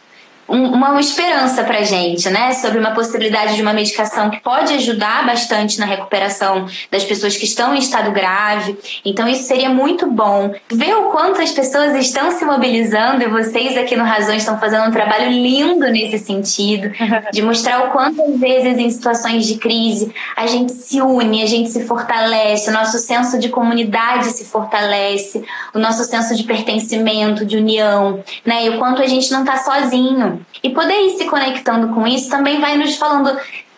uma 0.49 1.01
esperança 1.01 1.65
para 1.65 1.83
gente, 1.83 2.29
né, 2.31 2.53
sobre 2.53 2.79
uma 2.79 2.93
possibilidade 2.93 3.57
de 3.57 3.63
uma 3.63 3.73
medicação 3.73 4.31
que 4.31 4.41
pode 4.41 4.75
ajudar 4.75 5.27
bastante 5.27 5.79
na 5.79 5.87
recuperação 5.87 6.67
das 6.91 7.05
pessoas 7.05 7.37
que 7.37 7.45
estão 7.45 7.75
em 7.75 7.79
estado 7.79 8.11
grave. 8.11 8.77
Então 9.05 9.29
isso 9.29 9.45
seria 9.45 9.69
muito 9.69 10.11
bom. 10.11 10.55
Ver 10.71 10.95
o 10.95 11.05
quanto 11.05 11.41
as 11.41 11.51
pessoas 11.51 11.95
estão 11.97 12.31
se 12.31 12.45
mobilizando 12.45 13.23
e 13.23 13.29
vocês 13.29 13.77
aqui 13.77 13.97
no 13.97 14.05
Razões 14.05 14.39
estão 14.39 14.59
fazendo 14.59 14.89
um 14.89 14.93
trabalho 14.93 15.31
lindo 15.31 15.87
nesse 15.91 16.19
sentido, 16.19 16.91
de 17.33 17.43
mostrar 17.43 17.87
o 17.87 17.91
quanto 17.91 18.23
às 18.23 18.39
vezes 18.39 18.79
em 18.79 18.91
situações 18.91 19.47
de 19.47 19.57
crise 19.57 20.13
a 20.37 20.47
gente 20.47 20.73
se 20.73 21.01
une, 21.01 21.43
a 21.43 21.47
gente 21.47 21.71
se 21.71 21.85
fortalece, 21.85 22.71
o 22.71 22.73
nosso 22.73 22.99
senso 22.99 23.39
de 23.39 23.49
comunidade 23.49 24.27
se 24.27 24.45
fortalece, 24.45 25.43
o 25.73 25.79
nosso 25.79 26.05
senso 26.05 26.35
de 26.35 26.45
pertencimento, 26.45 27.45
de 27.45 27.57
união, 27.57 28.23
né, 28.45 28.67
e 28.67 28.71
o 28.71 28.79
quanto 28.79 29.03
a 29.03 29.07
gente 29.07 29.31
não 29.31 29.41
está 29.41 29.57
sozinho. 29.57 30.34
E 30.63 30.71
poder 30.71 31.07
ir 31.07 31.17
se 31.17 31.25
conectando 31.27 31.95
com 31.95 32.07
isso 32.07 32.29
também 32.29 32.61
vai 32.61 32.77
nos 32.77 32.97
falando 32.97 33.37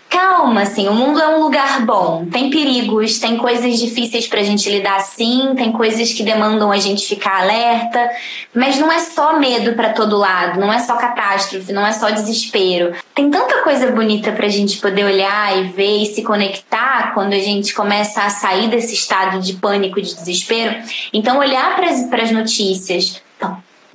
calma, 0.08 0.62
assim, 0.62 0.88
o 0.88 0.94
mundo 0.94 1.20
é 1.20 1.28
um 1.28 1.42
lugar 1.42 1.84
bom. 1.84 2.26
Tem 2.32 2.48
perigos, 2.48 3.18
tem 3.18 3.36
coisas 3.36 3.78
difíceis 3.78 4.26
pra 4.26 4.42
gente 4.42 4.68
lidar 4.70 5.00
sim, 5.00 5.52
tem 5.56 5.72
coisas 5.72 6.12
que 6.12 6.22
demandam 6.22 6.72
a 6.72 6.78
gente 6.78 7.06
ficar 7.06 7.42
alerta, 7.42 8.10
mas 8.54 8.78
não 8.78 8.90
é 8.90 9.00
só 9.00 9.38
medo 9.38 9.74
para 9.74 9.92
todo 9.92 10.16
lado, 10.16 10.58
não 10.58 10.72
é 10.72 10.78
só 10.78 10.96
catástrofe, 10.96 11.72
não 11.72 11.86
é 11.86 11.92
só 11.92 12.10
desespero. 12.10 12.94
Tem 13.14 13.30
tanta 13.30 13.62
coisa 13.62 13.90
bonita 13.92 14.32
pra 14.32 14.48
gente 14.48 14.78
poder 14.78 15.04
olhar 15.04 15.58
e 15.58 15.68
ver 15.68 16.02
e 16.02 16.06
se 16.06 16.22
conectar 16.22 17.12
quando 17.12 17.34
a 17.34 17.38
gente 17.38 17.74
começa 17.74 18.22
a 18.22 18.30
sair 18.30 18.68
desse 18.68 18.94
estado 18.94 19.40
de 19.40 19.54
pânico, 19.54 20.00
de 20.00 20.14
desespero. 20.14 20.76
Então, 21.12 21.38
olhar 21.38 21.76
para 21.76 22.22
as 22.22 22.30
notícias, 22.30 23.20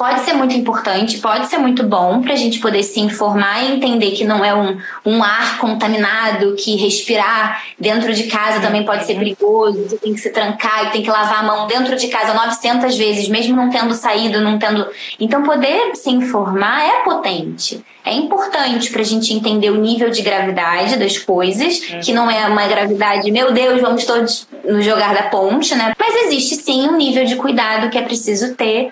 pode 0.01 0.21
ser 0.21 0.33
muito 0.33 0.55
importante, 0.55 1.19
pode 1.19 1.45
ser 1.45 1.59
muito 1.59 1.83
bom 1.83 2.23
para 2.23 2.33
a 2.33 2.35
gente 2.35 2.57
poder 2.57 2.81
se 2.81 2.99
informar 2.99 3.63
e 3.63 3.75
entender 3.75 4.09
que 4.09 4.23
não 4.23 4.43
é 4.43 4.51
um, 4.51 4.75
um 5.05 5.23
ar 5.23 5.59
contaminado, 5.59 6.55
que 6.55 6.75
respirar 6.75 7.61
dentro 7.79 8.11
de 8.11 8.23
casa 8.23 8.59
também 8.59 8.83
pode 8.83 9.05
ser 9.05 9.13
perigoso, 9.13 9.77
você 9.87 9.97
tem 9.97 10.11
que 10.11 10.19
se 10.19 10.31
trancar 10.31 10.87
e 10.87 10.89
tem 10.89 11.03
que 11.03 11.09
lavar 11.11 11.41
a 11.41 11.43
mão 11.43 11.67
dentro 11.67 11.95
de 11.95 12.07
casa 12.07 12.33
900 12.33 12.97
vezes, 12.97 13.29
mesmo 13.29 13.55
não 13.55 13.69
tendo 13.69 13.93
saído, 13.93 14.41
não 14.41 14.57
tendo. 14.57 14.87
Então, 15.19 15.43
poder 15.43 15.95
se 15.95 16.09
informar 16.09 16.83
é 16.83 17.03
potente. 17.03 17.85
É 18.03 18.15
importante 18.15 18.91
para 18.91 19.01
a 19.01 19.05
gente 19.05 19.31
entender 19.31 19.69
o 19.69 19.79
nível 19.79 20.09
de 20.09 20.23
gravidade 20.23 20.97
das 20.97 21.19
coisas, 21.19 21.79
uhum. 21.79 21.99
que 21.99 22.11
não 22.11 22.31
é 22.31 22.47
uma 22.47 22.65
gravidade, 22.65 23.29
meu 23.29 23.53
Deus, 23.53 23.79
vamos 23.79 24.03
todos 24.05 24.47
nos 24.65 24.83
jogar 24.83 25.13
da 25.13 25.23
ponte, 25.29 25.75
né? 25.75 25.93
Mas 25.99 26.25
existe 26.25 26.55
sim 26.55 26.87
um 26.87 26.97
nível 26.97 27.23
de 27.23 27.35
cuidado 27.35 27.91
que 27.91 27.99
é 27.99 28.01
preciso 28.01 28.55
ter 28.55 28.91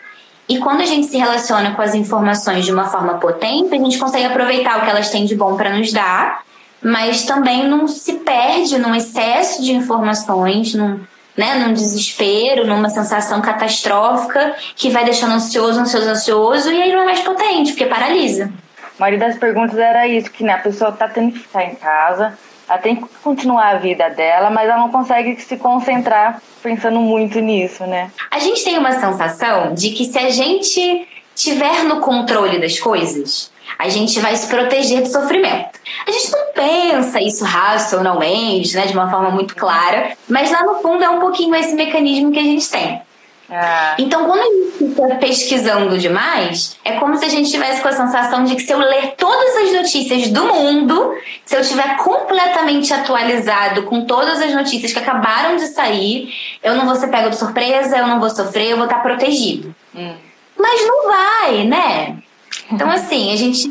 e 0.50 0.58
quando 0.58 0.82
a 0.82 0.86
gente 0.86 1.06
se 1.06 1.16
relaciona 1.16 1.76
com 1.76 1.82
as 1.84 1.94
informações 1.94 2.66
de 2.66 2.74
uma 2.74 2.86
forma 2.86 3.20
potente, 3.20 3.76
a 3.76 3.78
gente 3.78 4.00
consegue 4.00 4.26
aproveitar 4.26 4.80
o 4.80 4.82
que 4.82 4.90
elas 4.90 5.12
têm 5.12 5.24
de 5.24 5.36
bom 5.36 5.56
para 5.56 5.70
nos 5.70 5.94
dar, 5.94 6.42
mas 6.82 7.24
também 7.24 7.68
não 7.68 7.88
se 7.88 8.14
perde 8.14 8.80
num 8.80 8.96
excesso 8.96 9.62
de 9.62 9.74
informações, 9.74 10.74
num, 10.74 11.00
né, 11.38 11.54
num 11.56 11.72
desespero, 11.72 12.66
numa 12.66 12.90
sensação 12.90 13.42
catastrófica 13.42 14.56
que 14.76 14.90
vai 14.90 15.06
deixando 15.06 15.34
ansioso, 15.34 15.80
ansioso, 15.80 16.10
ansioso, 16.10 16.72
e 16.72 16.82
aí 16.82 16.92
não 16.92 17.04
é 17.04 17.06
mais 17.06 17.20
potente, 17.20 17.74
porque 17.74 17.86
paralisa. 17.86 18.52
A 18.98 19.00
maioria 19.00 19.28
das 19.28 19.38
perguntas 19.38 19.78
era 19.78 20.08
isso, 20.08 20.32
que 20.32 20.44
né, 20.44 20.54
a 20.54 20.58
pessoa 20.58 20.90
está 20.90 21.08
tendo 21.08 21.32
que 21.32 21.40
ficar 21.40 21.64
em 21.64 21.76
casa, 21.76 22.36
ela 22.70 22.78
tem 22.78 22.96
que 22.96 23.08
continuar 23.24 23.70
a 23.70 23.78
vida 23.78 24.10
dela, 24.10 24.50
mas 24.50 24.70
ela 24.70 24.78
não 24.78 24.90
consegue 24.90 25.40
se 25.42 25.58
concentrar 25.58 26.42
pensando 26.62 27.00
muito 27.00 27.40
nisso, 27.40 27.84
né? 27.86 28.12
A 28.30 28.38
gente 28.38 28.64
tem 28.64 28.78
uma 28.78 28.92
sensação 28.92 29.74
de 29.74 29.90
que 29.90 30.06
se 30.06 30.20
a 30.20 30.30
gente 30.30 31.08
tiver 31.36 31.84
no 31.86 32.00
controle 32.00 32.60
das 32.60 32.80
coisas, 32.80 33.52
a 33.78 33.88
gente 33.90 34.20
vai 34.20 34.36
se 34.36 34.48
proteger 34.48 35.02
do 35.02 35.08
sofrimento. 35.08 35.80
A 36.06 36.12
gente 36.12 36.32
não 36.32 36.54
pensa 36.54 37.22
isso 37.22 37.44
racionalmente, 37.44 38.76
né, 38.76 38.86
de 38.86 38.94
uma 38.94 39.10
forma 39.10 39.32
muito 39.32 39.56
clara, 39.56 40.18
mas 40.28 40.52
lá 40.52 40.64
no 40.64 40.76
fundo 40.76 41.04
é 41.04 41.10
um 41.10 41.20
pouquinho 41.20 41.56
esse 41.56 41.74
mecanismo 41.74 42.32
que 42.32 42.40
a 42.40 42.44
gente 42.44 42.70
tem. 42.70 43.02
Ah. 43.52 43.96
Então, 43.98 44.26
quando 44.26 44.42
a 44.42 44.44
gente 44.44 44.78
fica 44.78 45.16
pesquisando 45.16 45.98
demais, 45.98 46.78
é 46.86 46.94
como 46.94 47.18
se 47.18 47.26
a 47.26 47.30
gente 47.30 47.50
tivesse 47.50 47.82
com 47.82 47.88
a 47.88 47.94
sensação 47.94 48.44
de 48.44 48.56
que 48.56 48.62
se 48.62 48.72
eu 48.72 48.78
ler 48.78 49.16
todas 49.18 49.56
as 49.58 49.74
notícias 49.74 50.30
do 50.30 50.46
mundo, 50.46 51.16
se 51.46 51.56
eu 51.56 51.62
estiver 51.62 51.98
completamente 51.98 52.94
atualizado 52.94 53.84
com 53.84 54.06
todas 54.06 54.42
as 54.42 54.54
notícias 54.54 54.94
que 54.94 55.00
acabaram 55.00 55.56
de 55.56 55.68
sair, 55.68 56.34
eu 56.62 56.76
não 56.76 56.86
vou 56.86 56.96
ser 56.96 57.08
pego 57.08 57.30
de 57.30 57.38
surpresa, 57.38 57.98
eu 57.98 58.08
não 58.08 58.20
vou 58.20 58.30
sofrer, 58.30 58.72
eu 58.72 58.78
vou 58.78 58.86
estar 58.86 59.00
protegido. 59.00 59.74
Hum. 59.96 60.14
Mas 60.58 60.88
não 60.88 61.08
vai, 61.08 61.64
né? 61.64 62.18
Então, 62.72 62.90
assim, 62.90 63.34
a 63.34 63.36
gente 63.36 63.68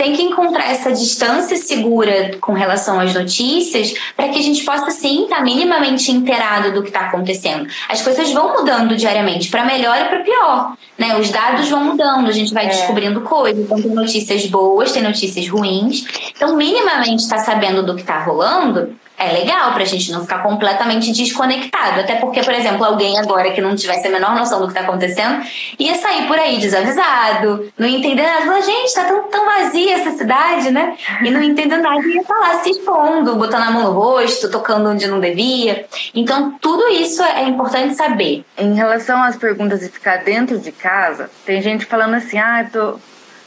tem 0.00 0.14
que 0.14 0.22
encontrar 0.22 0.64
essa 0.70 0.90
distância 0.92 1.58
segura 1.58 2.38
com 2.40 2.54
relação 2.54 2.98
às 2.98 3.12
notícias 3.12 3.92
para 4.16 4.30
que 4.30 4.38
a 4.38 4.42
gente 4.42 4.64
possa, 4.64 4.90
sim, 4.90 5.24
estar 5.24 5.36
tá 5.36 5.42
minimamente 5.42 6.10
inteirado 6.10 6.72
do 6.72 6.80
que 6.80 6.88
está 6.88 7.00
acontecendo. 7.00 7.68
As 7.86 8.00
coisas 8.00 8.32
vão 8.32 8.54
mudando 8.54 8.96
diariamente, 8.96 9.50
para 9.50 9.62
melhor 9.62 10.00
e 10.00 10.04
para 10.06 10.20
pior. 10.20 10.72
Né? 10.96 11.18
Os 11.18 11.28
dados 11.28 11.68
vão 11.68 11.84
mudando, 11.84 12.28
a 12.28 12.32
gente 12.32 12.54
vai 12.54 12.64
é. 12.64 12.68
descobrindo 12.68 13.20
coisas. 13.20 13.62
Então, 13.62 13.76
tem 13.76 13.90
notícias 13.90 14.46
boas, 14.46 14.90
tem 14.90 15.02
notícias 15.02 15.46
ruins. 15.46 16.06
Então, 16.34 16.56
minimamente 16.56 17.22
estar 17.22 17.36
tá 17.36 17.42
sabendo 17.42 17.82
do 17.82 17.94
que 17.94 18.00
está 18.00 18.20
rolando 18.24 18.96
é 19.20 19.32
legal 19.32 19.74
pra 19.74 19.84
gente 19.84 20.10
não 20.10 20.22
ficar 20.22 20.42
completamente 20.42 21.12
desconectado. 21.12 22.00
Até 22.00 22.14
porque, 22.14 22.42
por 22.42 22.54
exemplo, 22.54 22.82
alguém 22.82 23.18
agora 23.18 23.50
que 23.52 23.60
não 23.60 23.76
tivesse 23.76 24.08
a 24.08 24.10
menor 24.10 24.34
noção 24.34 24.60
do 24.60 24.68
que 24.68 24.74
tá 24.74 24.80
acontecendo 24.80 25.44
ia 25.78 25.94
sair 25.96 26.26
por 26.26 26.38
aí 26.38 26.58
desavisado, 26.58 27.70
não 27.78 27.86
entender 27.86 28.22
nada. 28.22 28.46
Falar, 28.46 28.62
gente, 28.62 28.94
tá 28.94 29.04
tão, 29.04 29.28
tão 29.28 29.44
vazia 29.44 29.94
essa 29.94 30.12
cidade, 30.12 30.70
né? 30.70 30.96
E 31.22 31.30
não 31.30 31.42
entendendo 31.42 31.82
nada 31.82 32.00
ia 32.06 32.22
estar 32.22 32.34
tá 32.34 32.60
se 32.60 32.70
expondo, 32.70 33.36
botando 33.36 33.64
a 33.64 33.70
mão 33.70 33.84
no 33.84 33.92
rosto, 33.92 34.50
tocando 34.50 34.88
onde 34.88 35.06
não 35.06 35.20
devia. 35.20 35.84
Então, 36.14 36.52
tudo 36.58 36.88
isso 36.88 37.22
é 37.22 37.42
importante 37.44 37.94
saber. 37.94 38.42
Em 38.56 38.74
relação 38.74 39.22
às 39.22 39.36
perguntas 39.36 39.80
de 39.80 39.88
ficar 39.90 40.24
dentro 40.24 40.58
de 40.58 40.72
casa, 40.72 41.30
tem 41.44 41.60
gente 41.60 41.84
falando 41.84 42.14
assim, 42.14 42.38
ah, 42.38 42.66
tô 42.72 42.98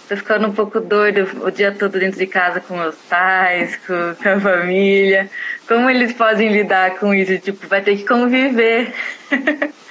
tô 0.08 0.18
ficando 0.18 0.48
um 0.48 0.54
pouco 0.54 0.80
doido 0.80 1.46
o 1.46 1.52
dia 1.52 1.72
todo 1.72 2.00
dentro 2.00 2.20
de 2.20 2.28
casa 2.28 2.60
com 2.60 2.78
meus 2.78 2.96
pais, 3.10 3.78
com, 3.88 4.16
com 4.22 4.30
a 4.30 4.40
família. 4.40 5.30
Como 5.68 5.90
eles 5.90 6.14
podem 6.14 6.52
lidar 6.52 6.98
com 7.00 7.14
isso? 7.14 7.38
Tipo, 7.40 7.68
vai 7.68 7.82
ter 7.82 7.98
que 7.98 8.06
conviver. 8.06 8.94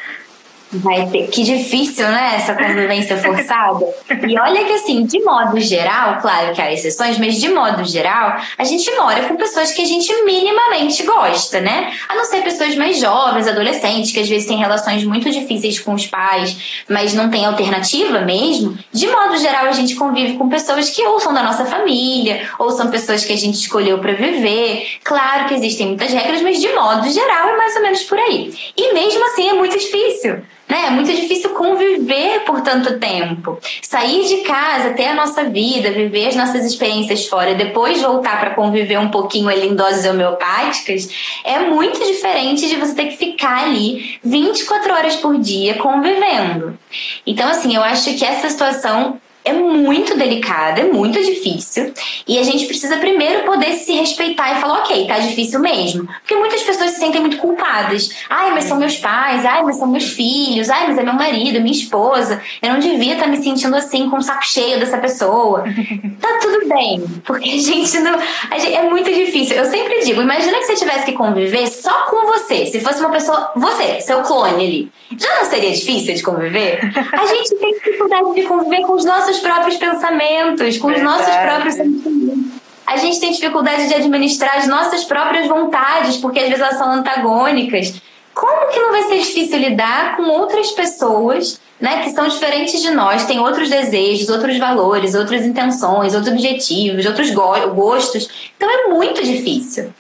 Vai 0.73 1.07
ter. 1.09 1.29
Que 1.29 1.43
difícil, 1.43 2.09
né? 2.09 2.37
Essa 2.37 2.55
convivência 2.55 3.19
forçada. 3.19 3.85
E 4.27 4.39
olha 4.39 4.65
que, 4.65 4.73
assim, 4.73 5.05
de 5.05 5.23
modo 5.23 5.61
geral, 5.61 6.19
claro 6.21 6.55
que 6.55 6.63
há 6.63 6.73
exceções, 6.73 7.19
mas 7.19 7.39
de 7.39 7.51
modo 7.51 7.85
geral, 7.85 8.37
a 8.57 8.65
gente 8.65 8.91
mora 8.97 9.25
com 9.25 9.37
pessoas 9.37 9.71
que 9.73 9.83
a 9.83 9.85
gente 9.85 10.11
minimamente 10.25 11.03
gosta, 11.03 11.61
né? 11.61 11.93
A 12.09 12.15
não 12.15 12.25
ser 12.25 12.43
pessoas 12.43 12.75
mais 12.75 12.99
jovens, 12.99 13.47
adolescentes, 13.47 14.13
que 14.13 14.21
às 14.21 14.29
vezes 14.29 14.49
têm 14.49 14.57
relações 14.57 15.05
muito 15.05 15.31
difíceis 15.31 15.79
com 15.79 15.93
os 15.93 16.07
pais, 16.07 16.83
mas 16.89 17.13
não 17.13 17.29
tem 17.29 17.45
alternativa 17.45 18.21
mesmo. 18.21 18.79
De 18.91 19.07
modo 19.09 19.37
geral, 19.37 19.67
a 19.67 19.73
gente 19.73 19.95
convive 19.95 20.39
com 20.39 20.49
pessoas 20.49 20.89
que 20.89 21.05
ou 21.05 21.21
são 21.21 21.35
da 21.35 21.43
nossa 21.43 21.67
família, 21.67 22.49
ou 22.59 22.71
são 22.71 22.91
pessoas 22.91 23.25
que 23.25 23.33
a 23.33 23.37
gente 23.37 23.57
escolheu 23.57 23.99
para 23.99 24.15
viver. 24.15 24.87
Claro 25.05 25.49
que 25.49 25.55
existem 25.55 25.89
muitas 25.89 26.11
regras, 26.11 26.41
mas 26.41 26.59
de 26.59 26.73
modo 26.73 27.11
geral 27.11 27.49
é 27.49 27.57
mais 27.59 27.77
ou 27.77 27.83
menos 27.83 28.03
por 28.05 28.19
aí. 28.19 28.55
E 28.75 28.95
mesmo 28.95 29.23
assim 29.27 29.51
é 29.51 29.53
muito 29.53 29.79
difícil. 29.79 30.43
Né? 30.73 30.87
É 30.87 30.91
muito 30.91 31.13
difícil 31.13 31.51
conviver 31.51 32.47
por 32.47 32.63
tanto 32.63 32.99
tempo. 32.99 33.59
Sair 33.83 34.27
de 34.27 34.39
casa, 34.39 34.95
ter 34.95 35.09
a 35.09 35.15
nossa 35.15 35.45
vida, 35.45 35.91
viver 35.91 36.29
as 36.29 36.35
nossas 36.35 36.65
experiências 36.65 37.27
fora 37.27 37.51
e 37.51 37.55
depois 37.55 38.01
voltar 38.01 38.41
para 38.41 38.55
conviver 38.55 38.99
um 38.99 39.11
pouquinho 39.11 39.51
ali 39.51 39.69
em 39.69 39.75
doses 39.75 40.07
homeopáticas 40.07 41.11
é 41.45 41.59
muito 41.59 42.03
diferente 42.03 42.67
de 42.67 42.77
você 42.77 42.95
ter 42.95 43.09
que 43.09 43.19
ficar 43.19 43.65
ali 43.65 44.19
24 44.25 44.95
horas 44.95 45.17
por 45.17 45.39
dia 45.39 45.75
convivendo. 45.75 46.79
Então, 47.27 47.51
assim, 47.51 47.77
eu 47.77 47.83
acho 47.83 48.17
que 48.17 48.25
essa 48.25 48.49
situação 48.49 49.21
é 49.45 49.53
muito 49.53 50.17
delicada, 50.17 50.81
é 50.81 50.85
muito 50.85 51.21
difícil. 51.23 51.93
E 52.27 52.39
a 52.39 52.43
gente 52.43 52.67
precisa 52.67 52.97
primeiro 52.97 53.45
poder 53.45 53.73
se 53.75 53.93
respeitar 53.93 54.57
e 54.57 54.61
falar, 54.61 54.81
ok, 54.81 55.07
tá 55.07 55.19
difícil 55.19 55.61
mesmo. 55.61 56.07
Porque 56.07 56.35
muitas 56.37 56.63
pessoas 56.63 56.93
se 56.93 57.01
sentem 57.01 57.21
muito 57.21 57.39
culpadas. 57.39 58.11
Ai, 58.31 58.53
mas 58.53 58.65
são 58.65 58.79
meus 58.79 58.97
pais, 58.97 59.45
ai, 59.45 59.63
mas 59.63 59.77
são 59.77 59.89
meus 59.89 60.05
filhos, 60.05 60.71
ai, 60.71 60.87
mas 60.89 60.99
é 60.99 61.03
meu 61.03 61.15
marido, 61.15 61.61
minha 61.61 61.73
esposa. 61.73 62.41
Eu 62.63 62.73
não 62.73 62.79
devia 62.79 63.15
estar 63.15 63.25
tá 63.25 63.31
me 63.31 63.43
sentindo 63.43 63.75
assim 63.75 64.09
com 64.09 64.19
o 64.19 64.23
saco 64.23 64.47
cheio 64.47 64.79
dessa 64.79 64.99
pessoa. 64.99 65.65
tá 66.21 66.39
tudo 66.41 66.69
bem. 66.69 67.03
Porque 67.25 67.51
a 67.51 67.59
gente 67.59 67.99
não. 67.99 68.19
A 68.51 68.59
gente, 68.59 68.75
é 68.75 68.89
muito 68.89 69.13
difícil. 69.13 69.57
Eu 69.57 69.65
sempre 69.65 70.05
digo, 70.05 70.23
imagina 70.23 70.59
que 70.59 70.65
você 70.65 70.75
tivesse 70.75 71.05
que 71.05 71.13
conviver 71.13 71.67
só 71.67 72.07
com 72.07 72.27
você. 72.27 72.67
Se 72.67 72.81
fosse 72.81 73.01
uma 73.01 73.11
pessoa. 73.11 73.51
Você, 73.57 74.01
seu 74.01 74.23
clone 74.23 74.65
ali. 74.65 74.93
Já 75.19 75.41
não 75.41 75.45
seria 75.45 75.73
difícil 75.73 76.15
de 76.15 76.23
conviver? 76.23 76.81
A 77.13 77.27
gente 77.27 77.55
tem 77.57 77.73
dificuldade 77.75 78.35
de 78.35 78.43
conviver 78.43 78.83
com 78.83 78.95
os 78.95 79.05
nossos 79.05 79.32
nossos 79.33 79.41
próprios 79.41 79.77
pensamentos, 79.77 80.79
com 80.79 80.89
Verdade. 80.89 81.07
os 81.07 81.13
nossos 81.13 81.37
próprios 81.37 81.75
sentimentos. 81.75 82.53
A 82.87 82.97
gente 82.97 83.21
tem 83.21 83.33
dificuldade 83.33 83.89
de 83.89 83.95
administrar 83.95 84.59
as 84.59 84.67
nossas 84.67 85.05
próprias 85.05 85.49
vontades, 85.49 86.17
porque 86.19 86.41
às 86.41 86.47
vezes 86.47 86.61
elas 86.61 86.77
são 86.77 86.93
antagônicas. 86.93 87.95
Como 88.35 88.71
que 88.71 88.79
não 88.79 88.91
vai 88.91 89.03
ser 89.05 89.19
difícil 89.19 89.59
lidar 89.59 90.17
com 90.17 90.25
outras 90.25 90.71
pessoas 90.73 91.61
né, 91.81 92.03
que 92.03 92.11
são 92.11 92.29
diferentes 92.29 92.81
de 92.81 92.91
nós, 92.91 93.25
têm 93.27 93.41
outros 93.41 93.69
desejos, 93.69 94.29
outros 94.29 94.57
valores, 94.59 95.15
outras 95.15 95.45
intenções, 95.45 96.15
outros 96.15 96.33
objetivos, 96.33 97.05
outros 97.07 97.31
go 97.31 97.75
gostos. 97.75 98.29
Então 98.57 98.71
é 98.71 98.89
muito 98.89 99.23
difícil. 99.25 99.93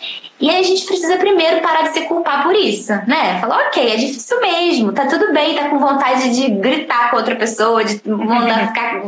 E 0.43 0.51
aí 0.51 0.61
a 0.61 0.63
gente 0.63 0.85
precisa 0.85 1.17
primeiro 1.17 1.61
parar 1.61 1.83
de 1.83 1.95
se 1.95 2.01
culpar 2.03 2.43
por 2.43 2.55
isso, 2.55 2.93
né? 3.07 3.41
Falar, 3.41 3.69
ok, 3.69 3.93
é 3.93 3.97
difícil 3.97 4.41
mesmo, 4.41 4.93
tá 4.93 5.07
tudo 5.07 5.33
bem, 5.33 5.55
tá 5.55 5.69
com 5.69 5.79
vontade 5.79 6.35
de 6.35 6.51
gritar 6.51 7.11
com 7.11 7.17
outra 7.17 7.37
pessoa, 7.37 7.85
de 7.85 8.01
mandar 8.07 8.67
ficar 8.75 9.03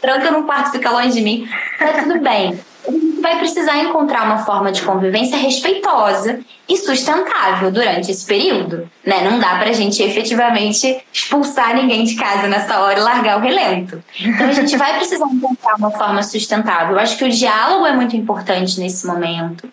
tranca 0.00 0.30
no 0.30 0.44
quarto, 0.44 0.72
fica 0.72 0.90
longe 0.90 1.12
de 1.12 1.20
mim. 1.20 1.46
Tá 1.78 2.02
tudo 2.02 2.18
bem 2.20 2.58
a 2.86 2.90
gente 2.90 3.20
vai 3.20 3.38
precisar 3.38 3.78
encontrar 3.78 4.24
uma 4.24 4.38
forma 4.38 4.72
de 4.72 4.82
convivência 4.82 5.36
respeitosa 5.36 6.40
e 6.68 6.76
sustentável 6.76 7.70
durante 7.70 8.10
esse 8.10 8.24
período. 8.24 8.90
Né? 9.04 9.28
Não 9.28 9.38
dá 9.38 9.56
pra 9.58 9.72
gente 9.72 10.02
efetivamente 10.02 11.04
expulsar 11.12 11.74
ninguém 11.74 12.04
de 12.04 12.14
casa 12.14 12.48
nessa 12.48 12.80
hora 12.80 12.98
e 12.98 13.02
largar 13.02 13.38
o 13.38 13.40
relento. 13.40 14.02
Então 14.18 14.48
a 14.48 14.52
gente 14.52 14.76
vai 14.76 14.96
precisar 14.96 15.26
encontrar 15.26 15.76
uma 15.76 15.90
forma 15.90 16.22
sustentável. 16.22 16.92
Eu 16.92 17.00
acho 17.00 17.16
que 17.16 17.24
o 17.24 17.30
diálogo 17.30 17.86
é 17.86 17.92
muito 17.92 18.16
importante 18.16 18.80
nesse 18.80 19.06
momento. 19.06 19.68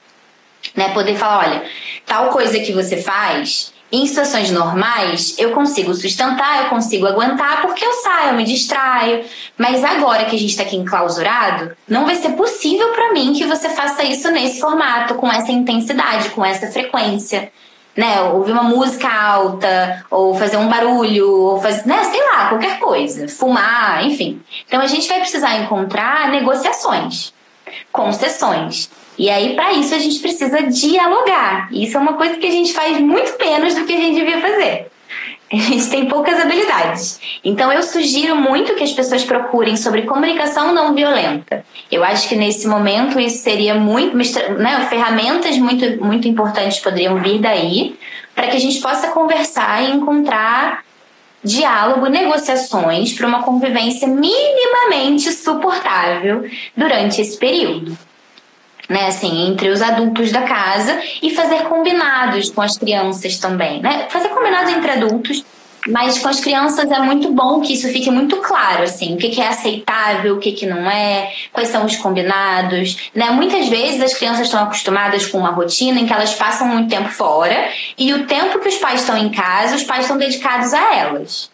Né? 0.78 0.94
Poder 0.94 1.18
falar, 1.18 1.40
olha, 1.40 1.64
tal 2.06 2.30
coisa 2.30 2.60
que 2.60 2.72
você 2.72 2.98
faz, 2.98 3.74
em 3.92 4.06
situações 4.06 4.52
normais, 4.52 5.36
eu 5.40 5.52
consigo 5.52 5.94
sustentar, 5.94 6.64
eu 6.64 6.70
consigo 6.70 7.08
aguentar, 7.08 7.62
porque 7.62 7.86
eu 7.86 7.94
saio, 7.94 8.30
eu 8.30 8.36
me 8.36 8.44
distraio. 8.44 9.24
Mas 9.58 9.84
agora 9.84 10.26
que 10.26 10.36
a 10.36 10.40
gente 10.40 10.52
está 10.52 10.64
aqui 10.64 10.76
enclausurado, 10.76 11.76
não 11.88 12.06
vai 12.06 12.16
ser 12.16 12.30
possível 12.34 12.90
para 12.90 13.14
mim 13.14 13.34
que 13.34 13.46
você 13.46 13.70
faça 13.70 14.04
isso 14.04 14.30
nesse 14.30 14.60
formato, 14.60 15.16
com 15.16 15.32
essa 15.32 15.52
intensidade, 15.52 16.30
com 16.30 16.46
essa 16.46 16.68
frequência. 16.68 17.52
Né, 17.96 18.22
ouvir 18.22 18.52
uma 18.52 18.62
música 18.62 19.10
alta, 19.10 20.06
ou 20.12 20.36
fazer 20.36 20.58
um 20.58 20.70
barulho, 20.70 21.32
ou 21.32 21.60
fazer, 21.60 21.88
né, 21.88 22.04
sei 22.04 22.24
lá, 22.26 22.48
qualquer 22.48 22.78
coisa, 22.78 23.28
fumar, 23.28 24.06
enfim. 24.06 24.40
Então 24.68 24.80
a 24.80 24.86
gente 24.86 25.08
vai 25.08 25.20
precisar 25.20 25.56
encontrar 25.56 26.30
negociações, 26.30 27.34
concessões. 27.92 28.92
E 29.18 29.30
aí, 29.30 29.56
para 29.56 29.74
isso, 29.74 29.96
a 29.96 30.00
gente 30.00 30.20
precisa 30.20 30.62
dialogar. 30.64 31.70
Isso 31.72 31.98
é 31.98 32.00
uma 32.00 32.14
coisa 32.14 32.36
que 32.36 32.46
a 32.46 32.52
gente 32.52 32.72
faz 32.74 33.00
muito 33.00 33.36
menos 33.40 33.74
do 33.74 33.84
que 33.86 33.94
a 33.94 33.98
gente 33.98 34.16
devia 34.16 34.40
fazer. 34.40 34.88
A 35.52 35.56
gente 35.56 35.90
tem 35.90 36.06
poucas 36.06 36.40
habilidades. 36.40 37.20
Então, 37.44 37.72
eu 37.72 37.82
sugiro 37.82 38.36
muito 38.36 38.76
que 38.76 38.84
as 38.84 38.92
pessoas 38.92 39.24
procurem 39.24 39.78
sobre 39.78 40.02
comunicação 40.02 40.74
não 40.74 40.94
violenta. 40.94 41.66
Eu 41.90 42.04
acho 42.04 42.28
que 42.28 42.36
nesse 42.36 42.68
momento 42.68 43.20
isso 43.20 43.44
seria 43.44 43.74
muito. 43.74 44.16
Né, 44.16 44.88
ferramentas 44.90 45.58
muito, 45.58 46.04
muito 46.04 46.28
importantes 46.28 46.80
poderiam 46.80 47.18
vir 47.20 47.40
daí, 47.40 47.98
para 48.36 48.48
que 48.48 48.58
a 48.58 48.60
gente 48.60 48.82
possa 48.82 49.08
conversar 49.08 49.82
e 49.84 49.94
encontrar 49.94 50.84
diálogo, 51.42 52.08
negociações 52.08 53.14
para 53.14 53.26
uma 53.26 53.42
convivência 53.42 54.08
minimamente 54.08 55.32
suportável 55.32 56.46
durante 56.76 57.22
esse 57.22 57.38
período 57.38 57.98
né, 58.90 59.08
assim, 59.08 59.48
entre 59.48 59.70
os 59.70 59.82
adultos 59.82 60.32
da 60.32 60.44
casa 60.44 61.00
e 61.22 61.30
fazer 61.32 61.64
combinados 61.64 62.50
com 62.50 62.62
as 62.62 62.78
crianças 62.78 63.38
também, 63.38 63.82
né? 63.82 64.08
Fazer 64.10 64.30
combinados 64.30 64.72
entre 64.72 64.92
adultos, 64.92 65.44
mas 65.88 66.20
com 66.20 66.28
as 66.28 66.40
crianças 66.40 66.92
é 66.92 67.00
muito 67.00 67.32
bom 67.32 67.62
que 67.62 67.74
isso 67.74 67.88
fique 67.90 68.12
muito 68.12 68.38
claro, 68.38 68.84
assim, 68.84 69.16
o 69.16 69.18
que 69.18 69.40
é 69.40 69.48
aceitável, 69.48 70.36
o 70.36 70.40
que 70.40 70.66
não 70.66 70.90
é, 70.90 71.32
quais 71.54 71.70
são 71.70 71.86
os 71.86 71.96
combinados, 71.96 73.10
né? 73.16 73.30
Muitas 73.32 73.68
vezes 73.70 74.02
as 74.02 74.14
crianças 74.14 74.48
estão 74.48 74.64
acostumadas 74.64 75.26
com 75.26 75.38
uma 75.38 75.52
rotina 75.52 76.00
em 76.00 76.06
que 76.06 76.14
elas 76.14 76.34
passam 76.34 76.68
muito 76.68 76.90
tempo 76.90 77.10
fora 77.10 77.70
e 77.98 78.14
o 78.14 78.26
tempo 78.26 78.60
que 78.60 78.70
os 78.70 78.76
pais 78.76 79.02
estão 79.02 79.18
em 79.18 79.30
casa, 79.30 79.76
os 79.76 79.84
pais 79.84 80.02
estão 80.02 80.18
dedicados 80.18 80.74
a 80.74 80.96
elas. 80.96 81.50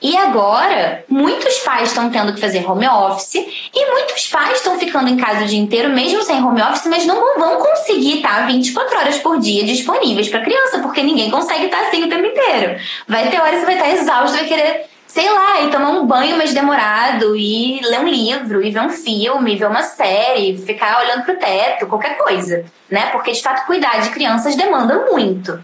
E 0.00 0.16
agora, 0.16 1.04
muitos 1.08 1.58
pais 1.60 1.88
estão 1.88 2.10
tendo 2.10 2.32
que 2.32 2.40
fazer 2.40 2.68
home 2.68 2.86
office 2.86 3.34
e 3.74 3.90
muitos 3.90 4.26
pais 4.28 4.58
estão 4.58 4.78
ficando 4.78 5.08
em 5.08 5.16
casa 5.16 5.44
o 5.44 5.46
dia 5.46 5.58
inteiro, 5.58 5.90
mesmo 5.90 6.22
sem 6.22 6.42
home 6.42 6.62
office, 6.62 6.86
mas 6.86 7.06
não 7.06 7.38
vão 7.38 7.56
conseguir 7.56 8.16
estar 8.16 8.46
24 8.46 8.98
horas 8.98 9.18
por 9.18 9.38
dia 9.38 9.64
disponíveis 9.64 10.28
para 10.28 10.40
criança, 10.40 10.80
porque 10.80 11.02
ninguém 11.02 11.30
consegue 11.30 11.66
estar 11.66 11.80
assim 11.80 12.04
o 12.04 12.08
tempo 12.08 12.26
inteiro. 12.26 12.80
Vai 13.06 13.28
ter 13.28 13.40
horas 13.40 13.60
que 13.60 13.66
vai 13.66 13.74
estar 13.74 13.90
exausto, 13.90 14.36
vai 14.36 14.46
querer 14.46 14.92
sei 15.12 15.28
lá, 15.30 15.60
e 15.60 15.70
tomar 15.70 15.90
um 15.90 16.06
banho 16.06 16.38
mais 16.38 16.54
demorado, 16.54 17.36
e 17.36 17.80
ler 17.84 18.00
um 18.00 18.08
livro, 18.08 18.62
e 18.64 18.70
ver 18.70 18.80
um 18.80 18.88
filme, 18.88 19.56
ver 19.56 19.66
uma 19.66 19.82
série, 19.82 20.56
ficar 20.56 21.02
olhando 21.02 21.24
pro 21.24 21.36
teto, 21.36 21.86
qualquer 21.86 22.16
coisa, 22.16 22.64
né? 22.90 23.10
Porque 23.10 23.30
de 23.30 23.42
fato 23.42 23.66
cuidar 23.66 24.00
de 24.00 24.08
crianças 24.08 24.56
demanda 24.56 25.04
muito. 25.10 25.62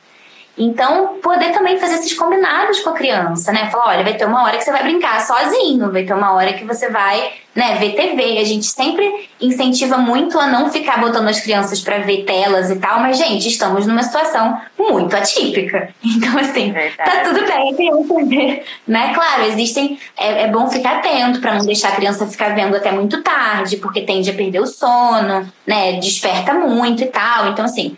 Então, 0.58 1.18
poder 1.22 1.52
também 1.52 1.78
fazer 1.78 1.94
esses 1.94 2.12
combinados 2.14 2.80
com 2.80 2.90
a 2.90 2.94
criança, 2.94 3.52
né? 3.52 3.70
Falar, 3.70 3.90
olha, 3.90 4.02
vai 4.02 4.14
ter 4.14 4.24
uma 4.24 4.42
hora 4.42 4.56
que 4.56 4.64
você 4.64 4.72
vai 4.72 4.82
brincar 4.82 5.20
sozinho, 5.20 5.92
vai 5.92 6.02
ter 6.02 6.12
uma 6.12 6.32
hora 6.32 6.52
que 6.52 6.64
você 6.64 6.90
vai, 6.90 7.30
né, 7.54 7.76
ver 7.76 7.94
TV. 7.94 8.38
A 8.38 8.44
gente 8.44 8.66
sempre 8.66 9.28
incentiva 9.40 9.96
muito 9.96 10.36
a 10.36 10.48
não 10.48 10.68
ficar 10.68 10.98
botando 11.00 11.28
as 11.28 11.38
crianças 11.38 11.80
para 11.80 11.98
ver 11.98 12.24
telas 12.24 12.70
e 12.70 12.76
tal, 12.76 12.98
mas, 12.98 13.16
gente, 13.16 13.46
estamos 13.46 13.86
numa 13.86 14.02
situação 14.02 14.60
muito 14.76 15.16
atípica. 15.16 15.90
Então, 16.18 16.36
assim, 16.38 16.72
Verdade. 16.72 17.10
tá 17.10 17.22
tudo 17.22 17.46
bem 17.46 17.70
a 17.70 17.76
criança 17.76 18.24
ver, 18.24 18.64
né? 18.86 19.14
Claro, 19.14 19.44
existem. 19.44 19.98
É, 20.16 20.44
é 20.44 20.46
bom 20.48 20.68
ficar 20.68 20.96
atento 20.96 21.40
para 21.40 21.54
não 21.54 21.64
deixar 21.64 21.90
a 21.90 21.92
criança 21.92 22.26
ficar 22.26 22.54
vendo 22.54 22.74
até 22.76 22.90
muito 22.90 23.22
tarde, 23.22 23.76
porque 23.76 24.00
tende 24.02 24.30
a 24.30 24.34
perder 24.34 24.60
o 24.60 24.66
sono, 24.66 25.46
né? 25.66 25.92
Desperta 26.00 26.54
muito 26.54 27.04
e 27.04 27.06
tal. 27.06 27.48
Então, 27.48 27.64
assim, 27.64 27.96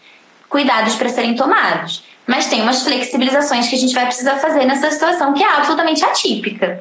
cuidados 0.48 0.96
para 0.96 1.08
serem 1.08 1.34
tomados. 1.34 2.09
Mas 2.30 2.46
tem 2.46 2.62
umas 2.62 2.84
flexibilizações 2.84 3.66
que 3.66 3.74
a 3.74 3.78
gente 3.78 3.92
vai 3.92 4.06
precisar 4.06 4.36
fazer 4.36 4.64
nessa 4.64 4.88
situação 4.88 5.34
que 5.34 5.42
é 5.42 5.48
absolutamente 5.48 6.04
atípica. 6.04 6.80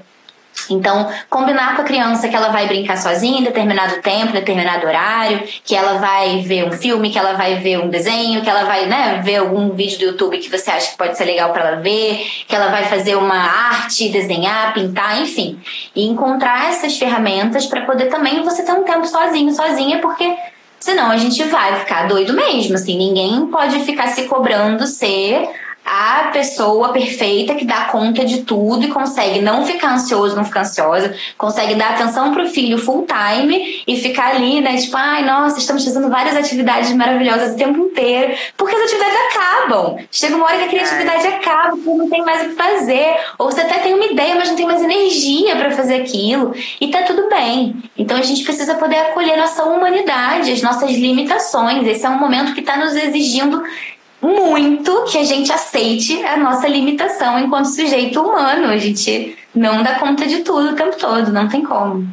Então, 0.69 1.09
combinar 1.27 1.75
com 1.75 1.81
a 1.81 1.85
criança 1.85 2.27
que 2.27 2.35
ela 2.35 2.49
vai 2.49 2.67
brincar 2.67 2.97
sozinha 2.97 3.39
em 3.39 3.43
determinado 3.43 3.99
tempo, 3.99 4.29
em 4.29 4.33
determinado 4.33 4.85
horário, 4.85 5.41
que 5.63 5.75
ela 5.75 5.97
vai 5.97 6.41
ver 6.41 6.65
um 6.65 6.71
filme, 6.71 7.09
que 7.09 7.17
ela 7.17 7.33
vai 7.33 7.55
ver 7.55 7.79
um 7.79 7.89
desenho, 7.89 8.43
que 8.43 8.49
ela 8.49 8.65
vai 8.65 8.85
né, 8.85 9.21
ver 9.23 9.37
algum 9.37 9.71
vídeo 9.71 9.97
do 9.97 10.05
YouTube 10.05 10.37
que 10.37 10.51
você 10.51 10.69
acha 10.69 10.91
que 10.91 10.97
pode 10.97 11.17
ser 11.17 11.25
legal 11.25 11.51
para 11.51 11.67
ela 11.67 11.81
ver, 11.81 12.23
que 12.47 12.55
ela 12.55 12.67
vai 12.67 12.83
fazer 12.83 13.15
uma 13.15 13.35
arte, 13.35 14.09
desenhar, 14.09 14.71
pintar, 14.75 15.19
enfim. 15.19 15.59
E 15.95 16.05
encontrar 16.05 16.69
essas 16.69 16.95
ferramentas 16.95 17.65
para 17.65 17.81
poder 17.87 18.05
também 18.05 18.43
você 18.43 18.61
ter 18.61 18.73
um 18.73 18.83
tempo 18.83 19.07
sozinho, 19.07 19.51
sozinha, 19.51 19.97
porque 19.97 20.37
Senão 20.79 21.11
a 21.11 21.17
gente 21.17 21.43
vai 21.43 21.79
ficar 21.79 22.07
doido 22.07 22.33
mesmo, 22.33 22.75
assim, 22.75 22.97
ninguém 22.97 23.47
pode 23.47 23.79
ficar 23.81 24.07
se 24.07 24.23
cobrando 24.23 24.87
ser 24.87 25.49
a 25.89 26.29
pessoa 26.31 26.89
perfeita 26.89 27.55
que 27.55 27.65
dá 27.65 27.85
conta 27.85 28.23
de 28.23 28.43
tudo 28.43 28.85
e 28.85 28.89
consegue 28.89 29.41
não 29.41 29.65
ficar 29.65 29.95
ansioso, 29.95 30.35
não 30.35 30.45
ficar 30.45 30.61
ansiosa, 30.61 31.15
consegue 31.35 31.73
dar 31.73 31.95
atenção 31.95 32.31
pro 32.31 32.47
filho 32.47 32.77
full 32.77 33.07
time 33.07 33.83
e 33.87 33.97
ficar 33.97 34.35
ali, 34.35 34.61
né? 34.61 34.77
Tipo, 34.77 34.95
ai, 34.97 35.25
nossa, 35.25 35.57
estamos 35.57 35.83
fazendo 35.83 36.07
várias 36.07 36.37
atividades 36.37 36.93
maravilhosas 36.93 37.55
o 37.55 37.57
tempo 37.57 37.79
inteiro, 37.79 38.37
porque 38.55 38.75
as 38.75 38.83
atividades 38.83 39.17
acabam. 39.31 39.97
Chega 40.11 40.35
uma 40.35 40.45
hora 40.45 40.57
que 40.59 40.65
a 40.65 40.67
criatividade 40.67 41.25
é. 41.25 41.35
acaba, 41.37 41.71
porque 41.71 41.89
não 41.89 42.07
tem 42.07 42.23
mais 42.23 42.45
o 42.45 42.49
que 42.49 42.55
fazer. 42.55 43.17
Ou 43.39 43.51
você 43.51 43.61
até 43.61 43.79
tem 43.79 43.95
uma 43.95 44.05
ideia, 44.05 44.35
mas 44.35 44.49
não 44.49 44.55
tem 44.55 44.67
mais 44.67 44.83
energia 44.83 45.55
para 45.55 45.71
fazer 45.71 45.95
aquilo. 45.95 46.53
E 46.79 46.89
tá 46.89 47.01
tudo 47.01 47.27
bem. 47.29 47.75
Então 47.97 48.15
a 48.15 48.21
gente 48.21 48.43
precisa 48.43 48.75
poder 48.75 48.97
acolher 48.97 49.35
nossa 49.37 49.63
humanidade, 49.63 50.51
as 50.51 50.61
nossas 50.61 50.91
limitações. 50.91 51.87
Esse 51.87 52.05
é 52.05 52.09
um 52.09 52.19
momento 52.19 52.53
que 52.53 52.59
está 52.59 52.77
nos 52.77 52.95
exigindo 52.95 53.63
muito 54.21 55.05
que 55.05 55.17
a 55.17 55.23
gente 55.23 55.51
aceite 55.51 56.23
a 56.23 56.37
nossa 56.37 56.67
limitação 56.67 57.39
enquanto 57.39 57.65
sujeito 57.65 58.21
humano. 58.21 58.67
A 58.67 58.77
gente 58.77 59.37
não 59.53 59.81
dá 59.81 59.99
conta 59.99 60.27
de 60.27 60.39
tudo 60.43 60.71
o 60.71 60.75
tempo 60.75 60.97
todo, 60.97 61.31
não 61.31 61.47
tem 61.47 61.63
como. 61.63 62.07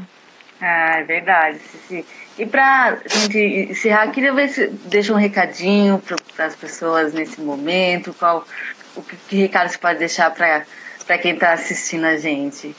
Ah, 0.61 0.99
é 0.99 1.05
verdade, 1.05 1.59
Cici. 1.59 2.05
E 2.39 2.45
para 2.45 2.99
gente 3.07 3.39
encerrar, 3.71 4.11
queria 4.11 4.33
ver 4.33 4.49
se 4.49 4.69
deixa 4.69 5.13
um 5.13 5.17
recadinho 5.17 6.03
para 6.35 6.47
as 6.47 6.55
pessoas 6.55 7.13
nesse 7.15 7.41
momento, 7.41 8.15
qual 8.19 8.47
o 8.95 9.03
que, 9.03 9.17
que 9.29 9.37
recado 9.37 9.69
você 9.71 9.79
pode 9.79 9.99
deixar 9.99 10.31
para 10.31 11.19
quem 11.19 11.33
está 11.33 11.53
assistindo 11.53 12.05
a 12.05 12.17
gente? 12.17 12.75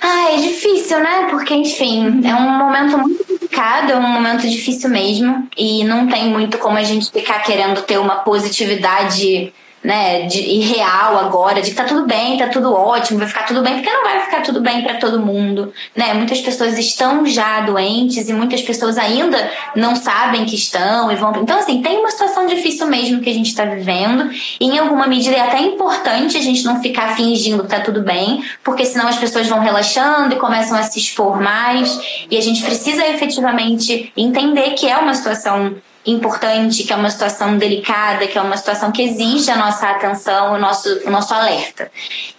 Ah, 0.00 0.32
é 0.32 0.36
difícil, 0.36 0.98
né? 0.98 1.28
Porque, 1.30 1.54
enfim, 1.54 2.26
é 2.26 2.34
um 2.34 2.50
momento 2.50 2.98
muito 2.98 3.31
complicado, 3.62 3.92
é 3.92 3.96
um 3.96 4.02
momento 4.02 4.48
difícil 4.48 4.90
mesmo. 4.90 5.48
E 5.56 5.84
não 5.84 6.08
tem 6.08 6.28
muito 6.28 6.58
como 6.58 6.76
a 6.76 6.82
gente 6.82 7.10
ficar 7.10 7.40
querendo 7.40 7.82
ter 7.82 7.98
uma 7.98 8.16
positividade 8.16 9.52
né, 9.82 10.26
de 10.26 10.40
irreal 10.40 11.18
agora, 11.18 11.60
de 11.60 11.70
que 11.70 11.76
tá 11.76 11.84
tudo 11.84 12.06
bem, 12.06 12.36
tá 12.36 12.48
tudo 12.48 12.72
ótimo, 12.72 13.18
vai 13.18 13.26
ficar 13.26 13.44
tudo 13.46 13.62
bem, 13.62 13.74
porque 13.74 13.90
não 13.90 14.04
vai 14.04 14.20
ficar 14.20 14.42
tudo 14.42 14.60
bem 14.60 14.82
para 14.82 14.94
todo 14.94 15.18
mundo, 15.18 15.72
né? 15.96 16.14
Muitas 16.14 16.40
pessoas 16.40 16.78
estão 16.78 17.26
já 17.26 17.60
doentes 17.60 18.28
e 18.28 18.32
muitas 18.32 18.62
pessoas 18.62 18.96
ainda 18.96 19.50
não 19.74 19.96
sabem 19.96 20.44
que 20.44 20.54
estão 20.54 21.10
e 21.10 21.16
vão. 21.16 21.32
Então, 21.36 21.58
assim, 21.58 21.82
tem 21.82 21.98
uma 21.98 22.10
situação 22.10 22.46
difícil 22.46 22.86
mesmo 22.86 23.20
que 23.20 23.30
a 23.30 23.34
gente 23.34 23.48
está 23.48 23.64
vivendo, 23.64 24.30
e 24.60 24.66
em 24.66 24.78
alguma 24.78 25.06
medida 25.06 25.36
é 25.36 25.40
até 25.40 25.60
importante 25.60 26.36
a 26.36 26.42
gente 26.42 26.64
não 26.64 26.80
ficar 26.80 27.16
fingindo 27.16 27.64
que 27.64 27.70
tá 27.70 27.80
tudo 27.80 28.02
bem, 28.02 28.44
porque 28.62 28.84
senão 28.84 29.08
as 29.08 29.18
pessoas 29.18 29.48
vão 29.48 29.60
relaxando 29.60 30.34
e 30.34 30.38
começam 30.38 30.78
a 30.78 30.82
se 30.82 30.98
expor 30.98 31.40
mais, 31.40 31.98
e 32.30 32.36
a 32.36 32.40
gente 32.40 32.62
precisa 32.62 33.04
efetivamente 33.08 34.12
entender 34.16 34.70
que 34.70 34.88
é 34.88 34.96
uma 34.96 35.14
situação 35.14 35.74
importante, 36.04 36.82
que 36.82 36.92
é 36.92 36.96
uma 36.96 37.10
situação 37.10 37.56
delicada, 37.56 38.26
que 38.26 38.36
é 38.36 38.42
uma 38.42 38.56
situação 38.56 38.90
que 38.90 39.02
exige 39.02 39.50
a 39.50 39.56
nossa 39.56 39.88
atenção, 39.88 40.54
o 40.54 40.58
nosso, 40.58 40.88
o 41.04 41.10
nosso 41.10 41.32
alerta. 41.32 41.90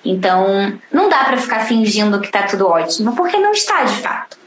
Então, 0.03 0.77
não 0.91 1.09
dá 1.09 1.23
para 1.23 1.37
ficar 1.37 1.61
fingindo 1.61 2.19
que 2.19 2.27
está 2.27 2.43
tudo 2.43 2.67
ótimo, 2.67 3.15
porque 3.15 3.37
não 3.37 3.51
está 3.51 3.83
de 3.83 3.95
fato. 3.95 4.37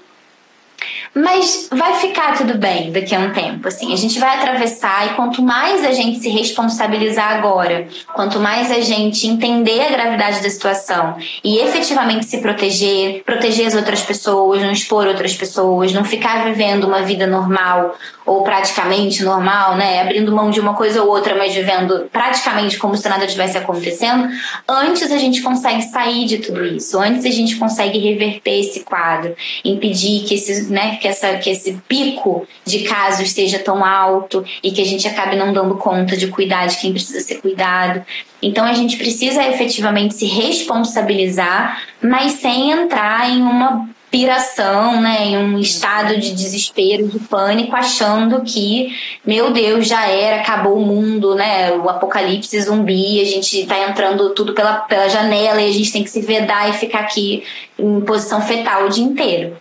Mas 1.17 1.71
vai 1.73 1.95
ficar 1.95 2.37
tudo 2.37 2.59
bem 2.59 2.93
daqui 2.93 3.15
a 3.15 3.19
um 3.19 3.33
tempo, 3.33 3.67
assim. 3.69 3.91
A 3.91 3.97
gente 3.97 4.19
vai 4.19 4.37
atravessar 4.37 5.07
e 5.07 5.15
quanto 5.15 5.41
mais 5.41 5.83
a 5.83 5.93
gente 5.93 6.19
se 6.19 6.29
responsabilizar 6.29 7.39
agora, 7.39 7.89
quanto 8.13 8.39
mais 8.39 8.71
a 8.71 8.81
gente 8.81 9.27
entender 9.27 9.81
a 9.81 9.89
gravidade 9.89 10.43
da 10.43 10.51
situação 10.51 11.17
e 11.43 11.57
efetivamente 11.59 12.27
se 12.27 12.37
proteger, 12.43 13.23
proteger 13.25 13.67
as 13.67 13.75
outras 13.75 14.03
pessoas, 14.03 14.61
não 14.61 14.71
expor 14.71 15.07
outras 15.07 15.35
pessoas, 15.35 15.91
não 15.91 16.05
ficar 16.05 16.45
vivendo 16.45 16.85
uma 16.85 17.01
vida 17.01 17.27
normal 17.27 17.97
ou 18.27 18.43
praticamente 18.43 19.23
normal, 19.23 19.77
né? 19.77 20.03
Abrindo 20.03 20.35
mão 20.35 20.51
de 20.51 20.59
uma 20.59 20.75
coisa 20.75 21.01
ou 21.03 21.09
outra, 21.09 21.37
mas 21.37 21.55
vivendo 21.55 22.09
praticamente 22.13 22.77
como 22.77 22.97
se 22.97 23.09
nada 23.09 23.27
tivesse 23.27 23.57
acontecendo, 23.57 24.29
antes 24.69 25.13
a 25.13 25.19
gente 25.19 25.41
consegue 25.41 25.83
sair 25.83 26.27
de 26.27 26.39
tudo 26.39 26.65
isso, 26.65 26.99
antes 26.99 27.25
a 27.25 27.31
gente 27.31 27.55
consegue 27.57 27.99
reverter 27.99 28.59
esse 28.59 28.81
quadro, 28.81 29.35
impedir 29.65 30.25
que 30.25 30.35
esses, 30.35 30.69
né, 30.69 30.97
que, 30.97 31.06
essa, 31.07 31.37
que 31.37 31.51
esse 31.51 31.81
pico 31.88 32.47
de 32.64 32.81
casos 32.81 33.31
seja 33.31 33.59
tão 33.59 33.85
alto 33.85 34.45
e 34.62 34.71
que 34.71 34.81
a 34.81 34.85
gente 34.85 35.07
acabe 35.07 35.37
não 35.37 35.53
dando 35.53 35.77
conta 35.77 36.16
de 36.16 36.29
cuidar 36.29 36.66
de 36.66 36.77
quem 36.77 36.92
precisa 36.92 37.21
ser 37.21 37.37
cuidado. 37.37 38.05
Então 38.42 38.64
a 38.64 38.73
gente 38.73 38.97
precisa 38.97 39.47
efetivamente 39.49 40.14
se 40.14 40.27
responsabilizar, 40.27 41.83
mas 42.01 42.33
sem 42.33 42.71
entrar 42.71 43.31
em 43.31 43.42
uma 43.42 43.88
piração, 44.11 45.01
né, 45.01 45.27
em 45.27 45.37
um 45.37 45.59
estado 45.59 46.19
de 46.19 46.33
desespero, 46.33 47.09
de 47.09 47.19
pânico, 47.19 47.75
achando 47.75 48.40
que, 48.42 48.97
meu 49.25 49.51
Deus, 49.53 49.87
já 49.87 50.07
era, 50.07 50.40
acabou 50.40 50.79
o 50.79 50.87
mundo, 50.87 51.35
né, 51.35 51.73
o 51.73 51.88
apocalipse 51.88 52.59
zumbi, 52.62 53.21
a 53.21 53.25
gente 53.25 53.66
tá 53.66 53.79
entrando 53.88 54.31
tudo 54.31 54.55
pela, 54.55 54.75
pela 54.81 55.09
janela 55.09 55.61
e 55.61 55.69
a 55.69 55.73
gente 55.73 55.92
tem 55.92 56.05
que 56.05 56.11
se 56.11 56.23
vedar 56.23 56.71
e 56.71 56.73
ficar 56.75 57.01
aqui 57.01 57.42
em 57.79 58.01
posição 58.01 58.40
fetal 58.40 58.87
o 58.87 58.88
dia 58.88 59.05
inteiro. 59.05 59.57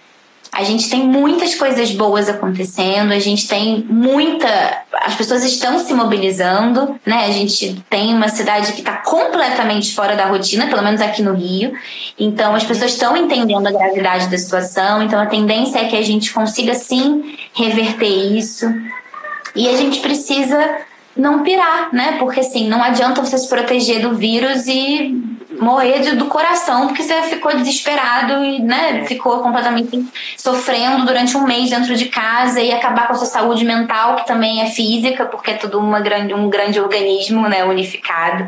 A 0.51 0.63
gente 0.63 0.89
tem 0.89 1.03
muitas 1.05 1.53
coisas 1.55 1.91
boas 1.91 2.29
acontecendo, 2.29 3.11
a 3.11 3.19
gente 3.19 3.47
tem 3.47 3.85
muita. 3.89 4.47
As 5.01 5.13
pessoas 5.15 5.43
estão 5.43 5.79
se 5.79 5.93
mobilizando, 5.93 6.99
né? 7.05 7.25
A 7.25 7.31
gente 7.31 7.83
tem 7.89 8.13
uma 8.13 8.29
cidade 8.29 8.71
que 8.71 8.79
está 8.79 8.97
completamente 8.97 9.93
fora 9.93 10.15
da 10.15 10.25
rotina, 10.25 10.67
pelo 10.67 10.81
menos 10.81 11.01
aqui 11.01 11.21
no 11.21 11.33
Rio. 11.33 11.73
Então, 12.17 12.55
as 12.55 12.63
pessoas 12.63 12.93
estão 12.93 13.17
entendendo 13.17 13.67
a 13.67 13.71
gravidade 13.71 14.27
da 14.27 14.37
situação, 14.37 15.03
então 15.03 15.19
a 15.19 15.25
tendência 15.25 15.79
é 15.79 15.85
que 15.85 15.97
a 15.97 16.01
gente 16.01 16.31
consiga 16.33 16.73
sim 16.73 17.37
reverter 17.53 18.07
isso. 18.07 18.65
E 19.55 19.67
a 19.67 19.75
gente 19.75 19.99
precisa 19.99 20.79
não 21.15 21.43
pirar, 21.43 21.93
né? 21.93 22.17
Porque 22.19 22.41
assim, 22.41 22.67
não 22.67 22.83
adianta 22.83 23.21
você 23.21 23.37
se 23.37 23.47
proteger 23.47 24.01
do 24.01 24.15
vírus 24.15 24.67
e 24.67 25.34
morrer 25.59 26.15
do 26.15 26.25
coração 26.25 26.87
porque 26.87 27.03
você 27.03 27.21
ficou 27.23 27.55
desesperado 27.55 28.43
e 28.43 28.59
né, 28.59 29.05
ficou 29.05 29.39
completamente 29.39 30.05
sofrendo 30.37 31.05
durante 31.05 31.35
um 31.37 31.45
mês 31.45 31.69
dentro 31.69 31.95
de 31.95 32.05
casa 32.05 32.61
e 32.61 32.71
acabar 32.71 33.07
com 33.07 33.13
a 33.13 33.15
sua 33.15 33.27
saúde 33.27 33.63
mental, 33.65 34.15
que 34.15 34.27
também 34.27 34.61
é 34.61 34.67
física, 34.67 35.25
porque 35.25 35.51
é 35.51 35.53
tudo 35.55 35.79
uma 35.79 35.99
grande, 35.99 36.33
um 36.33 36.49
grande 36.49 36.79
organismo 36.79 37.47
né, 37.47 37.63
unificado. 37.63 38.47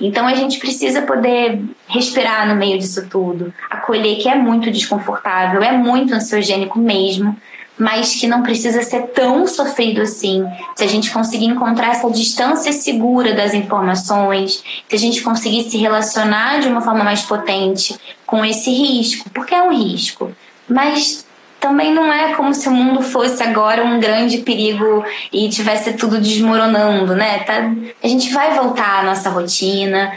Então 0.00 0.26
a 0.26 0.34
gente 0.34 0.58
precisa 0.58 1.02
poder 1.02 1.62
respirar 1.86 2.48
no 2.48 2.54
meio 2.54 2.78
disso 2.78 3.08
tudo, 3.08 3.52
acolher 3.70 4.16
que 4.16 4.28
é 4.28 4.34
muito 4.34 4.70
desconfortável, 4.70 5.62
é 5.62 5.72
muito 5.72 6.14
ansiogênico 6.14 6.78
mesmo 6.78 7.36
mas 7.82 8.14
que 8.14 8.28
não 8.28 8.44
precisa 8.44 8.80
ser 8.82 9.08
tão 9.08 9.44
sofrido 9.44 10.02
assim. 10.02 10.46
Se 10.76 10.84
a 10.84 10.86
gente 10.86 11.10
conseguir 11.10 11.46
encontrar 11.46 11.90
essa 11.90 12.08
distância 12.08 12.72
segura 12.72 13.34
das 13.34 13.54
informações, 13.54 14.62
se 14.88 14.94
a 14.94 14.98
gente 14.98 15.20
conseguir 15.20 15.68
se 15.68 15.78
relacionar 15.78 16.60
de 16.60 16.68
uma 16.68 16.80
forma 16.80 17.02
mais 17.02 17.22
potente 17.22 17.98
com 18.24 18.44
esse 18.44 18.70
risco, 18.70 19.28
porque 19.30 19.52
é 19.52 19.60
um 19.64 19.74
risco, 19.74 20.30
mas 20.68 21.26
também 21.58 21.92
não 21.92 22.12
é 22.12 22.34
como 22.34 22.54
se 22.54 22.68
o 22.68 22.72
mundo 22.72 23.02
fosse 23.02 23.42
agora 23.42 23.84
um 23.84 23.98
grande 23.98 24.38
perigo 24.38 25.04
e 25.32 25.48
tivesse 25.48 25.94
tudo 25.94 26.20
desmoronando, 26.20 27.16
né? 27.16 27.40
Tá, 27.40 27.68
a 28.00 28.06
gente 28.06 28.32
vai 28.32 28.54
voltar 28.54 29.00
à 29.00 29.02
nossa 29.02 29.28
rotina, 29.28 30.12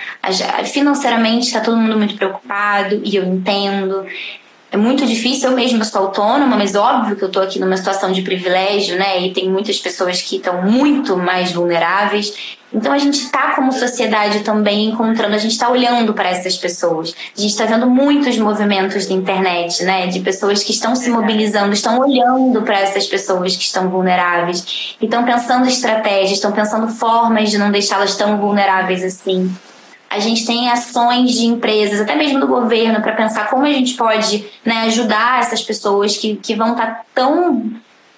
financeiramente 0.72 1.48
está 1.48 1.62
todo 1.62 1.78
mundo 1.78 1.98
muito 1.98 2.16
preocupado 2.16 3.02
e 3.04 3.16
eu 3.16 3.24
entendo 3.26 4.06
é 4.76 4.78
muito 4.78 5.06
difícil, 5.06 5.50
eu 5.50 5.56
mesma 5.56 5.86
sou 5.86 6.02
autônoma, 6.02 6.58
mas 6.58 6.76
óbvio 6.76 7.16
que 7.16 7.24
eu 7.24 7.30
estou 7.30 7.42
aqui 7.42 7.60
numa 7.60 7.78
situação 7.78 8.12
de 8.12 8.22
privilégio, 8.22 8.98
né? 8.98 9.22
E 9.22 9.32
tem 9.32 9.50
muitas 9.50 9.80
pessoas 9.80 10.22
que 10.22 10.36
estão 10.36 10.64
muito 10.64 11.16
mais 11.16 11.54
vulneráveis. 11.54 12.34
Então 12.74 12.92
a 12.92 12.98
gente 12.98 13.22
está 13.22 13.56
como 13.56 13.72
sociedade 13.72 14.42
também 14.42 14.90
encontrando, 14.90 15.34
a 15.34 15.38
gente 15.38 15.54
está 15.54 15.70
olhando 15.70 16.14
para 16.14 16.28
essas 16.28 16.58
pessoas. 16.58 17.16
A 17.38 17.40
gente 17.40 17.52
está 17.52 17.64
vendo 17.64 17.90
muitos 17.90 18.38
movimentos 18.38 19.06
da 19.06 19.14
internet, 19.14 19.82
né? 19.86 20.08
De 20.08 20.20
pessoas 20.20 20.62
que 20.62 20.74
estão 20.74 20.94
se 20.94 21.10
mobilizando, 21.10 21.72
estão 21.72 21.98
olhando 21.98 22.62
para 22.64 22.78
essas 22.82 23.08
pessoas 23.08 23.56
que 23.56 23.64
estão 23.64 23.90
vulneráveis, 23.90 24.98
e 25.00 25.06
estão 25.06 25.24
pensando 25.24 25.70
estratégias, 25.70 26.32
estão 26.32 26.52
pensando 26.52 26.90
formas 26.90 27.50
de 27.50 27.58
não 27.58 27.72
deixá-las 27.72 28.18
tão 28.18 28.38
vulneráveis 28.38 29.06
assim. 29.06 29.50
A 30.16 30.20
gente 30.20 30.46
tem 30.46 30.70
ações 30.70 31.32
de 31.32 31.46
empresas, 31.46 32.02
até 32.02 32.16
mesmo 32.16 32.40
do 32.40 32.48
governo, 32.48 33.02
para 33.02 33.12
pensar 33.12 33.50
como 33.50 33.66
a 33.66 33.72
gente 33.72 33.96
pode 33.96 34.46
né, 34.64 34.84
ajudar 34.88 35.40
essas 35.40 35.62
pessoas 35.62 36.16
que, 36.18 36.36
que 36.38 36.56
vão 36.56 36.72
estar 36.72 36.88
tá 36.88 37.02
tão 37.14 37.72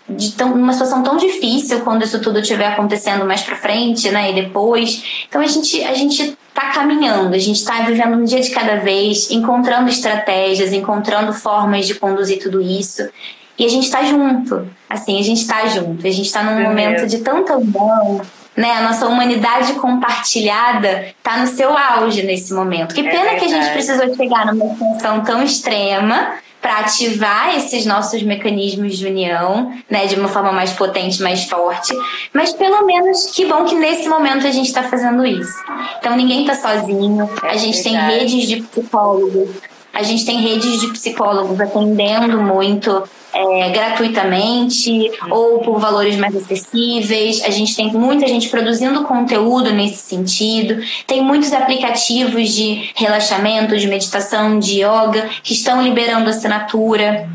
de 0.09 0.31
tão, 0.31 0.53
uma 0.53 0.71
situação 0.71 1.03
tão 1.03 1.17
difícil 1.17 1.81
quando 1.81 2.03
isso 2.03 2.21
tudo 2.21 2.39
estiver 2.39 2.67
acontecendo 2.67 3.25
mais 3.25 3.41
para 3.41 3.57
frente, 3.57 4.09
né, 4.09 4.31
e 4.31 4.35
depois. 4.35 5.25
Então 5.27 5.41
a 5.41 5.47
gente 5.47 5.83
a 5.83 5.93
gente 5.93 6.37
está 6.49 6.71
caminhando, 6.71 7.35
a 7.35 7.39
gente 7.39 7.57
está 7.57 7.81
vivendo 7.81 8.15
um 8.15 8.23
dia 8.23 8.41
de 8.41 8.49
cada 8.49 8.77
vez, 8.77 9.29
encontrando 9.29 9.89
estratégias, 9.89 10.71
encontrando 10.71 11.33
formas 11.33 11.85
de 11.85 11.95
conduzir 11.95 12.39
tudo 12.39 12.61
isso. 12.61 13.07
E 13.59 13.65
a 13.65 13.69
gente 13.69 13.85
está 13.85 14.03
junto, 14.03 14.67
assim, 14.87 15.19
a 15.19 15.23
gente 15.23 15.41
está 15.41 15.65
junto, 15.67 16.05
a 16.05 16.11
gente 16.11 16.27
está 16.27 16.43
num 16.43 16.59
é 16.59 16.63
momento 16.63 17.01
mesmo. 17.01 17.07
de 17.07 17.17
tanta 17.19 17.57
união, 17.57 18.21
né? 18.57 18.71
A 18.71 18.81
nossa 18.81 19.07
humanidade 19.07 19.73
compartilhada 19.73 21.13
está 21.17 21.37
no 21.37 21.45
seu 21.45 21.77
auge 21.77 22.23
nesse 22.23 22.51
momento. 22.55 22.95
Que 22.95 23.07
é 23.07 23.09
pena 23.09 23.29
é 23.29 23.35
que 23.35 23.45
a 23.45 23.47
gente 23.47 23.69
precisou 23.71 24.13
chegar 24.15 24.47
numa 24.47 24.73
extensão 24.73 25.23
tão 25.23 25.43
extrema 25.43 26.39
para 26.59 26.79
ativar 26.79 27.55
esses 27.55 27.85
nossos 27.85 28.23
mecanismos 28.23 28.97
de 28.97 29.05
união, 29.05 29.71
né, 29.87 30.07
de 30.07 30.15
uma 30.15 30.27
forma 30.27 30.51
mais 30.51 30.73
potente, 30.73 31.21
mais 31.21 31.45
forte. 31.45 31.93
Mas 32.33 32.51
pelo 32.51 32.83
menos 32.83 33.27
que 33.27 33.45
bom 33.45 33.63
que 33.63 33.75
nesse 33.75 34.09
momento 34.09 34.47
a 34.47 34.51
gente 34.51 34.65
está 34.65 34.81
fazendo 34.83 35.23
isso. 35.23 35.53
Então 35.99 36.17
ninguém 36.17 36.41
está 36.41 36.55
sozinho. 36.55 37.29
É 37.43 37.51
a 37.51 37.57
gente 37.57 37.81
verdade. 37.83 38.07
tem 38.07 38.19
redes 38.19 38.47
de 38.47 38.63
psicólogos. 38.63 39.49
A 39.93 40.01
gente 40.03 40.25
tem 40.25 40.41
redes 40.41 40.81
de 40.81 40.87
psicólogos 40.91 41.61
atendendo 41.61 42.41
muito 42.41 43.03
é, 43.37 43.69
gratuitamente 43.69 45.11
ou 45.29 45.59
por 45.59 45.79
valores 45.79 46.17
mais 46.17 46.35
acessíveis. 46.35 47.43
A 47.43 47.51
gente 47.51 47.75
tem 47.75 47.93
muita 47.93 48.27
gente 48.27 48.49
produzindo 48.49 49.03
conteúdo 49.03 49.71
nesse 49.71 49.97
sentido. 49.97 50.81
Tem 51.05 51.21
muitos 51.21 51.53
aplicativos 51.53 52.49
de 52.49 52.89
relaxamento, 52.95 53.77
de 53.77 53.87
meditação, 53.87 54.59
de 54.59 54.81
yoga 54.81 55.29
que 55.43 55.53
estão 55.53 55.81
liberando 55.81 56.29
assinatura 56.29 57.29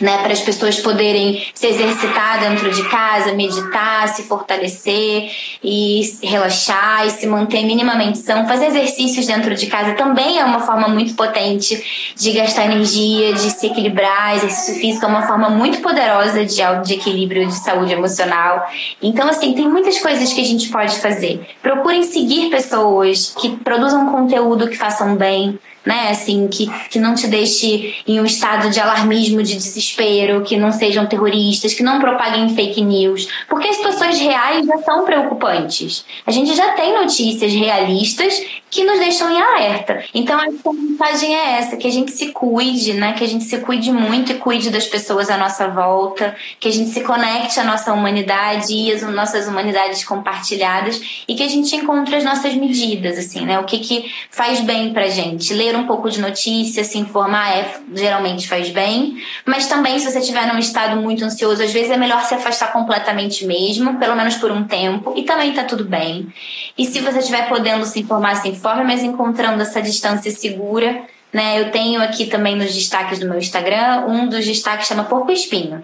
né, 0.00 0.18
para 0.18 0.32
as 0.32 0.40
pessoas 0.40 0.78
poderem 0.78 1.46
se 1.54 1.66
exercitar 1.66 2.40
dentro 2.40 2.70
de 2.70 2.88
casa, 2.88 3.32
meditar, 3.32 4.08
se 4.08 4.22
fortalecer 4.24 5.30
e 5.62 6.02
relaxar 6.22 7.06
e 7.06 7.10
se 7.10 7.26
manter 7.26 7.64
minimamente 7.64 8.18
são. 8.18 8.46
Fazer 8.46 8.66
exercícios 8.66 9.26
dentro 9.26 9.54
de 9.54 9.66
casa 9.66 9.92
também 9.94 10.38
é 10.38 10.44
uma 10.44 10.60
forma 10.60 10.88
muito 10.88 11.14
potente 11.14 12.14
de 12.16 12.32
gastar 12.32 12.66
energia, 12.66 13.32
de 13.32 13.50
se 13.50 13.66
equilibrar. 13.66 14.36
Exercício 14.36 14.80
físico 14.80 15.04
é 15.04 15.08
uma 15.08 15.26
forma 15.26 15.48
muito 15.48 15.80
poderosa 15.80 16.44
de, 16.44 16.56
de 16.84 16.94
equilíbrio 16.94 17.46
de 17.46 17.54
saúde 17.54 17.92
emocional. 17.92 18.66
Então, 19.02 19.28
assim, 19.28 19.54
tem 19.54 19.68
muitas 19.68 19.98
coisas 19.98 20.32
que 20.32 20.40
a 20.40 20.44
gente 20.44 20.68
pode 20.68 20.96
fazer. 20.98 21.46
Procurem 21.62 22.02
seguir 22.02 22.50
pessoas 22.50 23.34
que 23.38 23.56
produzam 23.56 24.10
conteúdo 24.10 24.68
que 24.68 24.76
façam 24.76 25.16
bem, 25.16 25.58
né? 25.86 26.10
Assim, 26.10 26.48
que, 26.48 26.68
que 26.90 26.98
não 26.98 27.14
te 27.14 27.28
deixe 27.28 27.94
em 28.06 28.20
um 28.20 28.24
estado 28.24 28.68
de 28.68 28.80
alarmismo, 28.80 29.40
de 29.42 29.54
desespero, 29.54 30.42
que 30.42 30.56
não 30.56 30.72
sejam 30.72 31.06
terroristas, 31.06 31.72
que 31.72 31.82
não 31.84 32.00
propaguem 32.00 32.54
fake 32.54 32.82
news. 32.82 33.28
Porque 33.48 33.68
as 33.68 33.76
situações 33.76 34.18
reais 34.18 34.66
já 34.66 34.78
são 34.78 35.04
preocupantes. 35.04 36.04
A 36.26 36.32
gente 36.32 36.54
já 36.54 36.72
tem 36.72 36.92
notícias 36.92 37.52
realistas 37.52 38.42
que 38.68 38.84
nos 38.84 38.98
deixam 38.98 39.30
em 39.30 39.40
alerta. 39.40 40.04
Então 40.12 40.38
a 40.38 40.72
mensagem 40.72 41.34
é 41.34 41.58
essa, 41.58 41.76
que 41.76 41.86
a 41.86 41.90
gente 41.90 42.10
se 42.10 42.32
cuide, 42.32 42.94
né? 42.94 43.12
Que 43.12 43.24
a 43.24 43.28
gente 43.28 43.44
se 43.44 43.58
cuide 43.58 43.92
muito 43.92 44.32
e 44.32 44.34
cuide 44.34 44.70
das 44.70 44.86
pessoas 44.86 45.30
à 45.30 45.36
nossa 45.38 45.68
volta, 45.68 46.34
que 46.58 46.68
a 46.68 46.72
gente 46.72 46.90
se 46.90 47.00
conecte 47.02 47.60
à 47.60 47.64
nossa 47.64 47.92
humanidade 47.92 48.74
e 48.74 48.92
às 48.92 49.02
nossas 49.02 49.46
humanidades 49.46 50.04
compartilhadas 50.04 51.22
e 51.28 51.34
que 51.34 51.42
a 51.44 51.48
gente 51.48 51.74
encontre 51.76 52.16
as 52.16 52.24
nossas 52.24 52.54
medidas, 52.54 53.16
assim, 53.16 53.46
né? 53.46 53.58
O 53.58 53.64
que 53.64 53.78
que 53.78 54.12
faz 54.30 54.60
bem 54.60 54.92
pra 54.92 55.06
gente. 55.08 55.54
Ler 55.54 55.75
um 55.76 55.86
pouco 55.86 56.10
de 56.10 56.20
notícia, 56.20 56.82
se 56.82 56.98
informar 56.98 57.56
é, 57.56 57.80
geralmente 57.94 58.48
faz 58.48 58.70
bem, 58.70 59.22
mas 59.44 59.66
também 59.66 59.98
se 59.98 60.10
você 60.10 60.18
estiver 60.18 60.52
num 60.52 60.58
estado 60.58 61.00
muito 61.00 61.24
ansioso, 61.24 61.62
às 61.62 61.72
vezes 61.72 61.90
é 61.90 61.96
melhor 61.96 62.22
se 62.24 62.34
afastar 62.34 62.72
completamente 62.72 63.46
mesmo, 63.46 63.98
pelo 63.98 64.16
menos 64.16 64.36
por 64.36 64.50
um 64.50 64.64
tempo, 64.64 65.14
e 65.16 65.22
também 65.22 65.52
tá 65.52 65.64
tudo 65.64 65.84
bem. 65.84 66.32
E 66.76 66.84
se 66.86 67.00
você 67.00 67.18
estiver 67.18 67.48
podendo 67.48 67.84
se 67.84 68.00
informar, 68.00 68.36
se 68.36 68.48
informe, 68.48 68.84
mas 68.84 69.02
encontrando 69.02 69.62
essa 69.62 69.80
distância 69.80 70.30
segura, 70.30 71.02
né? 71.32 71.60
Eu 71.60 71.70
tenho 71.70 72.02
aqui 72.02 72.26
também 72.26 72.56
nos 72.56 72.74
destaques 72.74 73.18
do 73.18 73.28
meu 73.28 73.38
Instagram, 73.38 74.06
um 74.08 74.26
dos 74.28 74.44
destaques 74.46 74.88
chama 74.88 75.04
Porco 75.04 75.30
Espinho. 75.30 75.82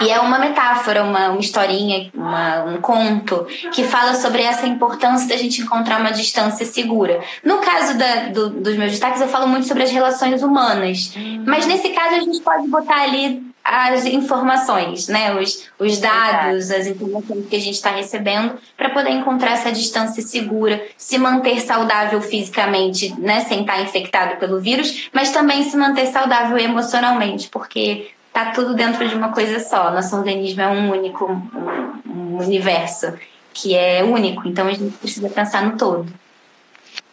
E 0.00 0.10
é 0.10 0.20
uma 0.20 0.38
metáfora, 0.38 1.02
uma, 1.02 1.30
uma 1.30 1.40
historinha, 1.40 2.10
uma, 2.14 2.64
um 2.64 2.80
conto 2.80 3.46
que 3.72 3.84
fala 3.84 4.14
sobre 4.14 4.42
essa 4.42 4.66
importância 4.66 5.28
da 5.28 5.36
gente 5.36 5.62
encontrar 5.62 6.00
uma 6.00 6.12
distância 6.12 6.64
segura. 6.64 7.20
No 7.44 7.58
caso 7.58 7.96
da, 7.96 8.28
do, 8.28 8.50
dos 8.50 8.76
meus 8.76 8.92
destaques, 8.92 9.20
eu 9.20 9.28
falo 9.28 9.46
muito 9.46 9.66
sobre 9.66 9.82
as 9.82 9.90
relações 9.90 10.42
humanas. 10.42 11.12
Mas 11.46 11.66
nesse 11.66 11.90
caso, 11.90 12.16
a 12.16 12.20
gente 12.20 12.40
pode 12.40 12.68
botar 12.68 13.02
ali 13.02 13.48
as 13.68 14.06
informações, 14.06 15.08
né? 15.08 15.34
os, 15.34 15.68
os 15.78 15.98
dados, 15.98 16.70
as 16.70 16.86
informações 16.86 17.46
que 17.48 17.56
a 17.56 17.60
gente 17.60 17.74
está 17.74 17.90
recebendo, 17.90 18.54
para 18.74 18.88
poder 18.88 19.10
encontrar 19.10 19.52
essa 19.52 19.70
distância 19.70 20.22
segura, 20.22 20.82
se 20.96 21.18
manter 21.18 21.60
saudável 21.60 22.20
fisicamente, 22.22 23.14
né? 23.20 23.40
sem 23.40 23.60
estar 23.60 23.82
infectado 23.82 24.36
pelo 24.36 24.58
vírus, 24.58 25.10
mas 25.12 25.30
também 25.30 25.62
se 25.62 25.76
manter 25.76 26.06
saudável 26.06 26.56
emocionalmente, 26.56 27.48
porque 27.48 28.10
tá 28.38 28.52
tudo 28.52 28.74
dentro 28.74 29.08
de 29.08 29.14
uma 29.14 29.32
coisa 29.32 29.58
só. 29.58 29.90
Nosso 29.90 30.16
organismo 30.16 30.62
é 30.62 30.68
um 30.68 30.90
único 30.90 31.26
um, 31.26 32.00
um 32.06 32.38
universo 32.38 33.18
que 33.52 33.74
é 33.74 34.04
único, 34.04 34.46
então 34.46 34.68
a 34.68 34.72
gente 34.72 34.96
precisa 34.98 35.28
pensar 35.28 35.62
no 35.64 35.76
todo. 35.76 36.06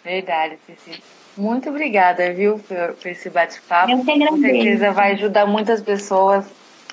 Verdade, 0.03 0.57
Cici. 0.65 1.01
Muito 1.35 1.69
obrigada, 1.69 2.31
viu, 2.31 2.59
por, 2.59 2.93
por 2.93 3.07
esse 3.09 3.29
bate-papo. 3.29 3.91
Eu 3.91 4.05
que 4.05 4.11
agradeço. 4.11 4.41
Com 4.41 4.41
certeza 4.41 4.91
vai 4.91 5.13
ajudar 5.13 5.45
muitas 5.47 5.81
pessoas 5.81 6.45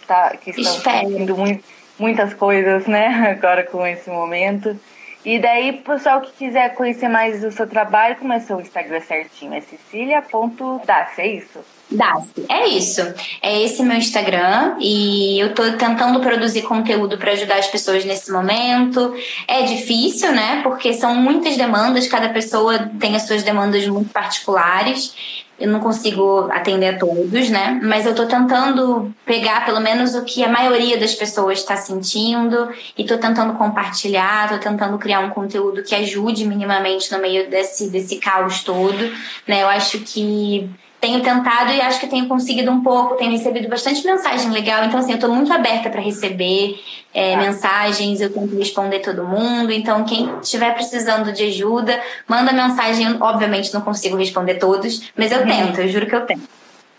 tá, 0.07 0.37
que 0.37 0.51
estão 0.51 1.11
muito, 1.11 1.63
muitas 1.99 2.33
coisas, 2.35 2.87
né, 2.87 3.07
agora 3.39 3.63
com 3.65 3.87
esse 3.87 4.11
momento. 4.11 4.77
E 5.25 5.39
daí, 5.39 5.75
pessoal 5.75 6.21
que 6.23 6.33
quiser 6.33 6.75
conhecer 6.75 7.09
mais 7.09 7.43
do 7.43 7.53
seu 7.53 7.69
trabalho, 7.69 8.17
como 8.17 8.33
é 8.33 8.41
seu 8.41 8.61
Instagram 8.61 9.01
certinho? 9.01 9.55
É 9.55 9.61
cecilia.das, 9.61 11.19
é 11.19 11.27
isso? 11.27 11.61
Dassi. 11.93 12.45
É 12.49 12.69
isso. 12.69 13.01
É 13.43 13.63
esse 13.63 13.83
meu 13.83 13.97
Instagram 13.97 14.77
e 14.81 15.39
eu 15.39 15.55
tô 15.55 15.63
tentando 15.73 16.21
produzir 16.21 16.63
conteúdo 16.63 17.19
para 17.19 17.33
ajudar 17.33 17.57
as 17.57 17.69
pessoas 17.69 18.05
nesse 18.05 18.31
momento. 18.31 19.15
É 19.47 19.63
difícil, 19.63 20.33
né? 20.33 20.61
Porque 20.63 20.93
são 20.95 21.15
muitas 21.15 21.57
demandas, 21.57 22.07
cada 22.07 22.29
pessoa 22.31 22.91
tem 22.99 23.15
as 23.17 23.27
suas 23.27 23.43
demandas 23.43 23.87
muito 23.87 24.11
particulares. 24.11 25.15
Eu 25.61 25.69
não 25.69 25.79
consigo 25.79 26.49
atender 26.51 26.97
a 26.97 26.99
todos, 26.99 27.49
né? 27.49 27.79
Mas 27.85 28.05
eu 28.05 28.15
tô 28.15 28.27
tentando 28.27 29.15
pegar 29.25 29.65
pelo 29.65 29.81
menos 29.81 30.15
o 30.15 30.25
que 30.25 30.43
a 30.43 30.49
maioria 30.49 30.99
das 30.99 31.15
pessoas 31.15 31.61
está 31.61 31.77
sentindo 31.77 32.69
e 32.99 33.05
tô 33.05 33.17
tentando 33.17 33.53
compartilhar, 33.55 34.49
tô 34.49 34.59
tentando 34.59 34.99
criar 34.99 35.21
um 35.21 35.31
conteúdo 35.31 35.85
que 35.85 35.95
ajude 35.95 36.47
minimamente 36.47 37.13
no 37.13 37.21
meio 37.21 37.49
desse, 37.49 37.91
desse 37.91 38.17
caos 38.17 38.65
todo, 38.65 39.13
né? 39.47 39.63
Eu 39.63 39.69
acho 39.69 40.01
que 40.01 40.69
tenho 41.03 41.21
tentado 41.21 41.73
e 41.73 41.81
acho 41.81 41.99
que 41.99 42.07
tenho 42.07 42.29
conseguido 42.29 42.71
um 42.71 42.81
pouco, 42.81 43.17
tenho 43.17 43.33
recebido 43.33 43.69
bastante 43.69 44.07
mensagem 44.07 44.53
legal, 44.53 44.85
então 44.85 45.01
assim, 45.01 45.11
eu 45.11 45.17
estou 45.17 45.35
muito 45.35 45.53
aberta 45.53 45.91
para 45.91 46.01
receber 46.01 46.81
é, 47.13 47.35
mensagens, 47.35 48.21
eu 48.21 48.33
tento 48.33 48.57
responder 48.57 49.01
todo 49.01 49.27
mundo, 49.27 49.73
então 49.73 50.05
quem 50.05 50.31
estiver 50.41 50.73
precisando 50.73 51.33
de 51.33 51.43
ajuda, 51.43 52.01
manda 52.29 52.53
mensagem, 52.53 53.17
obviamente 53.21 53.75
não 53.75 53.81
consigo 53.81 54.17
responder 54.17 54.55
todos, 54.55 55.11
mas 55.17 55.33
eu 55.33 55.45
tento, 55.45 55.81
eu 55.81 55.89
juro 55.89 56.07
que 56.07 56.15
eu 56.15 56.25
tento. 56.25 56.49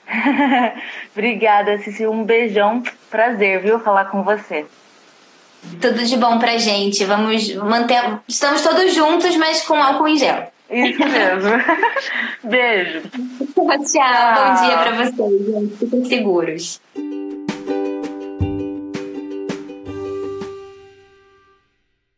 Obrigada, 1.15 1.77
Cici, 1.77 2.05
um 2.05 2.25
beijão, 2.25 2.83
prazer, 3.09 3.61
viu, 3.61 3.79
falar 3.79 4.05
com 4.05 4.21
você. 4.21 4.65
Tudo 5.79 6.03
de 6.03 6.17
bom 6.17 6.39
pra 6.39 6.57
gente, 6.57 7.05
vamos 7.05 7.55
manter, 7.55 8.19
estamos 8.27 8.61
todos 8.61 8.93
juntos, 8.93 9.37
mas 9.37 9.61
com 9.61 9.81
álcool 9.81 10.09
em 10.09 10.17
gel. 10.17 10.52
Isso 10.73 10.99
mesmo. 10.99 11.51
Beijo. 12.49 13.01
Tchau, 13.01 13.63
bom 13.63 13.85
dia 13.85 14.77
pra 14.77 15.05
vocês, 15.05 15.45
gente. 15.45 15.77
Fiquem 15.77 16.05
seguros. 16.05 16.81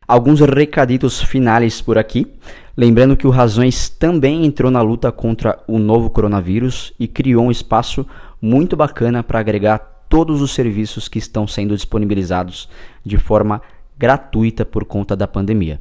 Alguns 0.08 0.40
recaditos 0.40 1.20
finais 1.20 1.82
por 1.82 1.98
aqui. 1.98 2.26
Lembrando 2.74 3.16
que 3.16 3.26
o 3.26 3.30
Razões 3.30 3.90
também 3.90 4.46
entrou 4.46 4.70
na 4.70 4.80
luta 4.80 5.12
contra 5.12 5.58
o 5.66 5.78
novo 5.78 6.08
coronavírus 6.08 6.94
e 6.98 7.06
criou 7.06 7.44
um 7.44 7.50
espaço 7.50 8.06
muito 8.40 8.74
bacana 8.74 9.22
para 9.22 9.40
agregar 9.40 9.78
todos 10.08 10.40
os 10.40 10.52
serviços 10.52 11.08
que 11.08 11.18
estão 11.18 11.46
sendo 11.46 11.74
disponibilizados 11.74 12.70
de 13.04 13.18
forma 13.18 13.60
gratuita 13.98 14.64
por 14.64 14.84
conta 14.84 15.14
da 15.14 15.26
pandemia. 15.26 15.80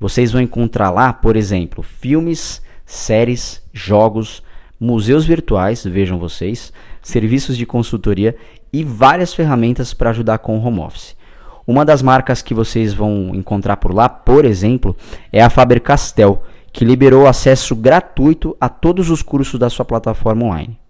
Vocês 0.00 0.32
vão 0.32 0.40
encontrar 0.40 0.88
lá, 0.88 1.12
por 1.12 1.36
exemplo, 1.36 1.82
filmes, 1.82 2.62
séries, 2.86 3.62
jogos, 3.70 4.42
museus 4.80 5.26
virtuais, 5.26 5.84
vejam 5.84 6.18
vocês, 6.18 6.72
serviços 7.02 7.54
de 7.54 7.66
consultoria 7.66 8.34
e 8.72 8.82
várias 8.82 9.34
ferramentas 9.34 9.92
para 9.92 10.08
ajudar 10.08 10.38
com 10.38 10.58
o 10.58 10.64
home 10.64 10.80
office. 10.80 11.14
Uma 11.66 11.84
das 11.84 12.00
marcas 12.00 12.40
que 12.40 12.54
vocês 12.54 12.94
vão 12.94 13.32
encontrar 13.34 13.76
por 13.76 13.94
lá, 13.94 14.08
por 14.08 14.46
exemplo, 14.46 14.96
é 15.30 15.42
a 15.42 15.50
Faber-Castell, 15.50 16.42
que 16.72 16.84
liberou 16.84 17.26
acesso 17.26 17.76
gratuito 17.76 18.56
a 18.58 18.70
todos 18.70 19.10
os 19.10 19.20
cursos 19.20 19.60
da 19.60 19.68
sua 19.68 19.84
plataforma 19.84 20.46
online. 20.46 20.80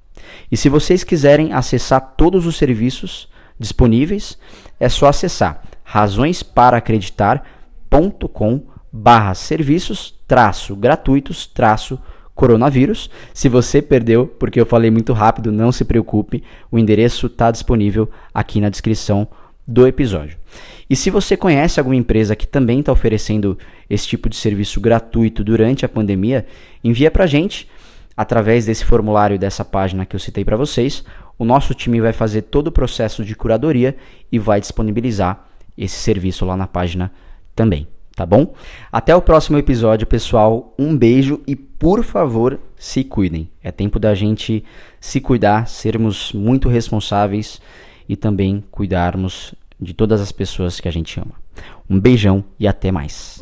E 0.53 0.57
se 0.57 0.69
vocês 0.69 1.03
quiserem 1.03 1.53
acessar 1.53 2.15
todos 2.17 2.47
os 2.47 2.57
serviços 2.57 3.29
disponíveis, 3.59 4.39
é 4.79 4.89
só 4.89 5.09
acessar 5.09 5.63
razõesparacreditar.com 5.83 8.71
barra 8.93 9.35
serviços 9.35 10.15
traço 10.27 10.75
gratuitos 10.77 11.47
traço 11.47 11.99
coronavírus. 12.35 13.11
Se 13.35 13.49
você 13.49 13.83
perdeu, 13.83 14.27
porque 14.27 14.61
eu 14.61 14.67
falei 14.67 14.91
muito 14.91 15.13
rápido, 15.13 15.53
não 15.53 15.71
se 15.71 15.85
preocupe, 15.85 16.43
o 16.71 16.79
endereço 16.79 17.27
está 17.27 17.51
disponível 17.51 18.09
aqui 18.33 18.61
na 18.61 18.71
descrição 18.71 19.29
do 19.67 19.87
episódio. 19.87 20.39
E 20.89 20.97
se 20.97 21.11
você 21.11 21.37
conhece 21.37 21.79
alguma 21.79 21.95
empresa 21.95 22.35
que 22.35 22.47
também 22.47 22.81
está 22.81 22.91
oferecendo 22.91 23.57
esse 23.89 24.09
tipo 24.09 24.29
de 24.29 24.37
serviço 24.37 24.81
gratuito 24.81 25.45
durante 25.45 25.85
a 25.85 25.89
pandemia, 25.89 26.47
envia 26.83 27.11
para 27.11 27.27
gente 27.27 27.69
através 28.17 28.67
desse 28.67 28.85
formulário 28.85 29.39
dessa 29.39 29.65
página 29.65 30.05
que 30.05 30.17
eu 30.17 30.21
citei 30.21 30.45
para 30.45 30.57
vocês. 30.57 31.05
O 31.39 31.45
nosso 31.45 31.75
time 31.75 32.01
vai 32.01 32.13
fazer 32.13 32.43
todo 32.43 32.67
o 32.67 32.73
processo 32.73 33.25
de 33.25 33.37
curadoria 33.37 33.97
e 34.33 34.39
vai 34.39 34.61
disponibilizar 34.61 35.47
esse 35.79 35.97
serviço 35.97 36.45
lá 36.45 36.57
na 36.57 36.67
página 36.67 37.13
também, 37.55 37.87
tá 38.21 38.27
bom? 38.27 38.53
Até 38.93 39.17
o 39.17 39.23
próximo 39.23 39.57
episódio, 39.57 40.07
pessoal. 40.07 40.75
Um 40.79 40.95
beijo 40.95 41.41
e 41.47 41.57
por 41.57 42.05
favor, 42.05 42.61
se 42.77 43.03
cuidem. 43.03 43.49
É 43.63 43.73
tempo 43.73 43.99
da 43.99 44.15
gente 44.15 44.63
se 45.01 45.23
cuidar, 45.23 45.67
sermos 45.67 46.35
muito 46.35 46.69
responsáveis 46.69 47.63
e 48.07 48.17
também 48.17 48.63
cuidarmos 48.71 49.55
de 49.81 49.95
todas 49.95 50.21
as 50.21 50.31
pessoas 50.31 50.79
que 50.79 50.89
a 50.89 50.93
gente 50.93 51.19
ama. 51.19 51.33
Um 51.89 51.99
beijão 51.99 52.45
e 52.59 52.69
até 52.69 52.93
mais. 52.93 53.41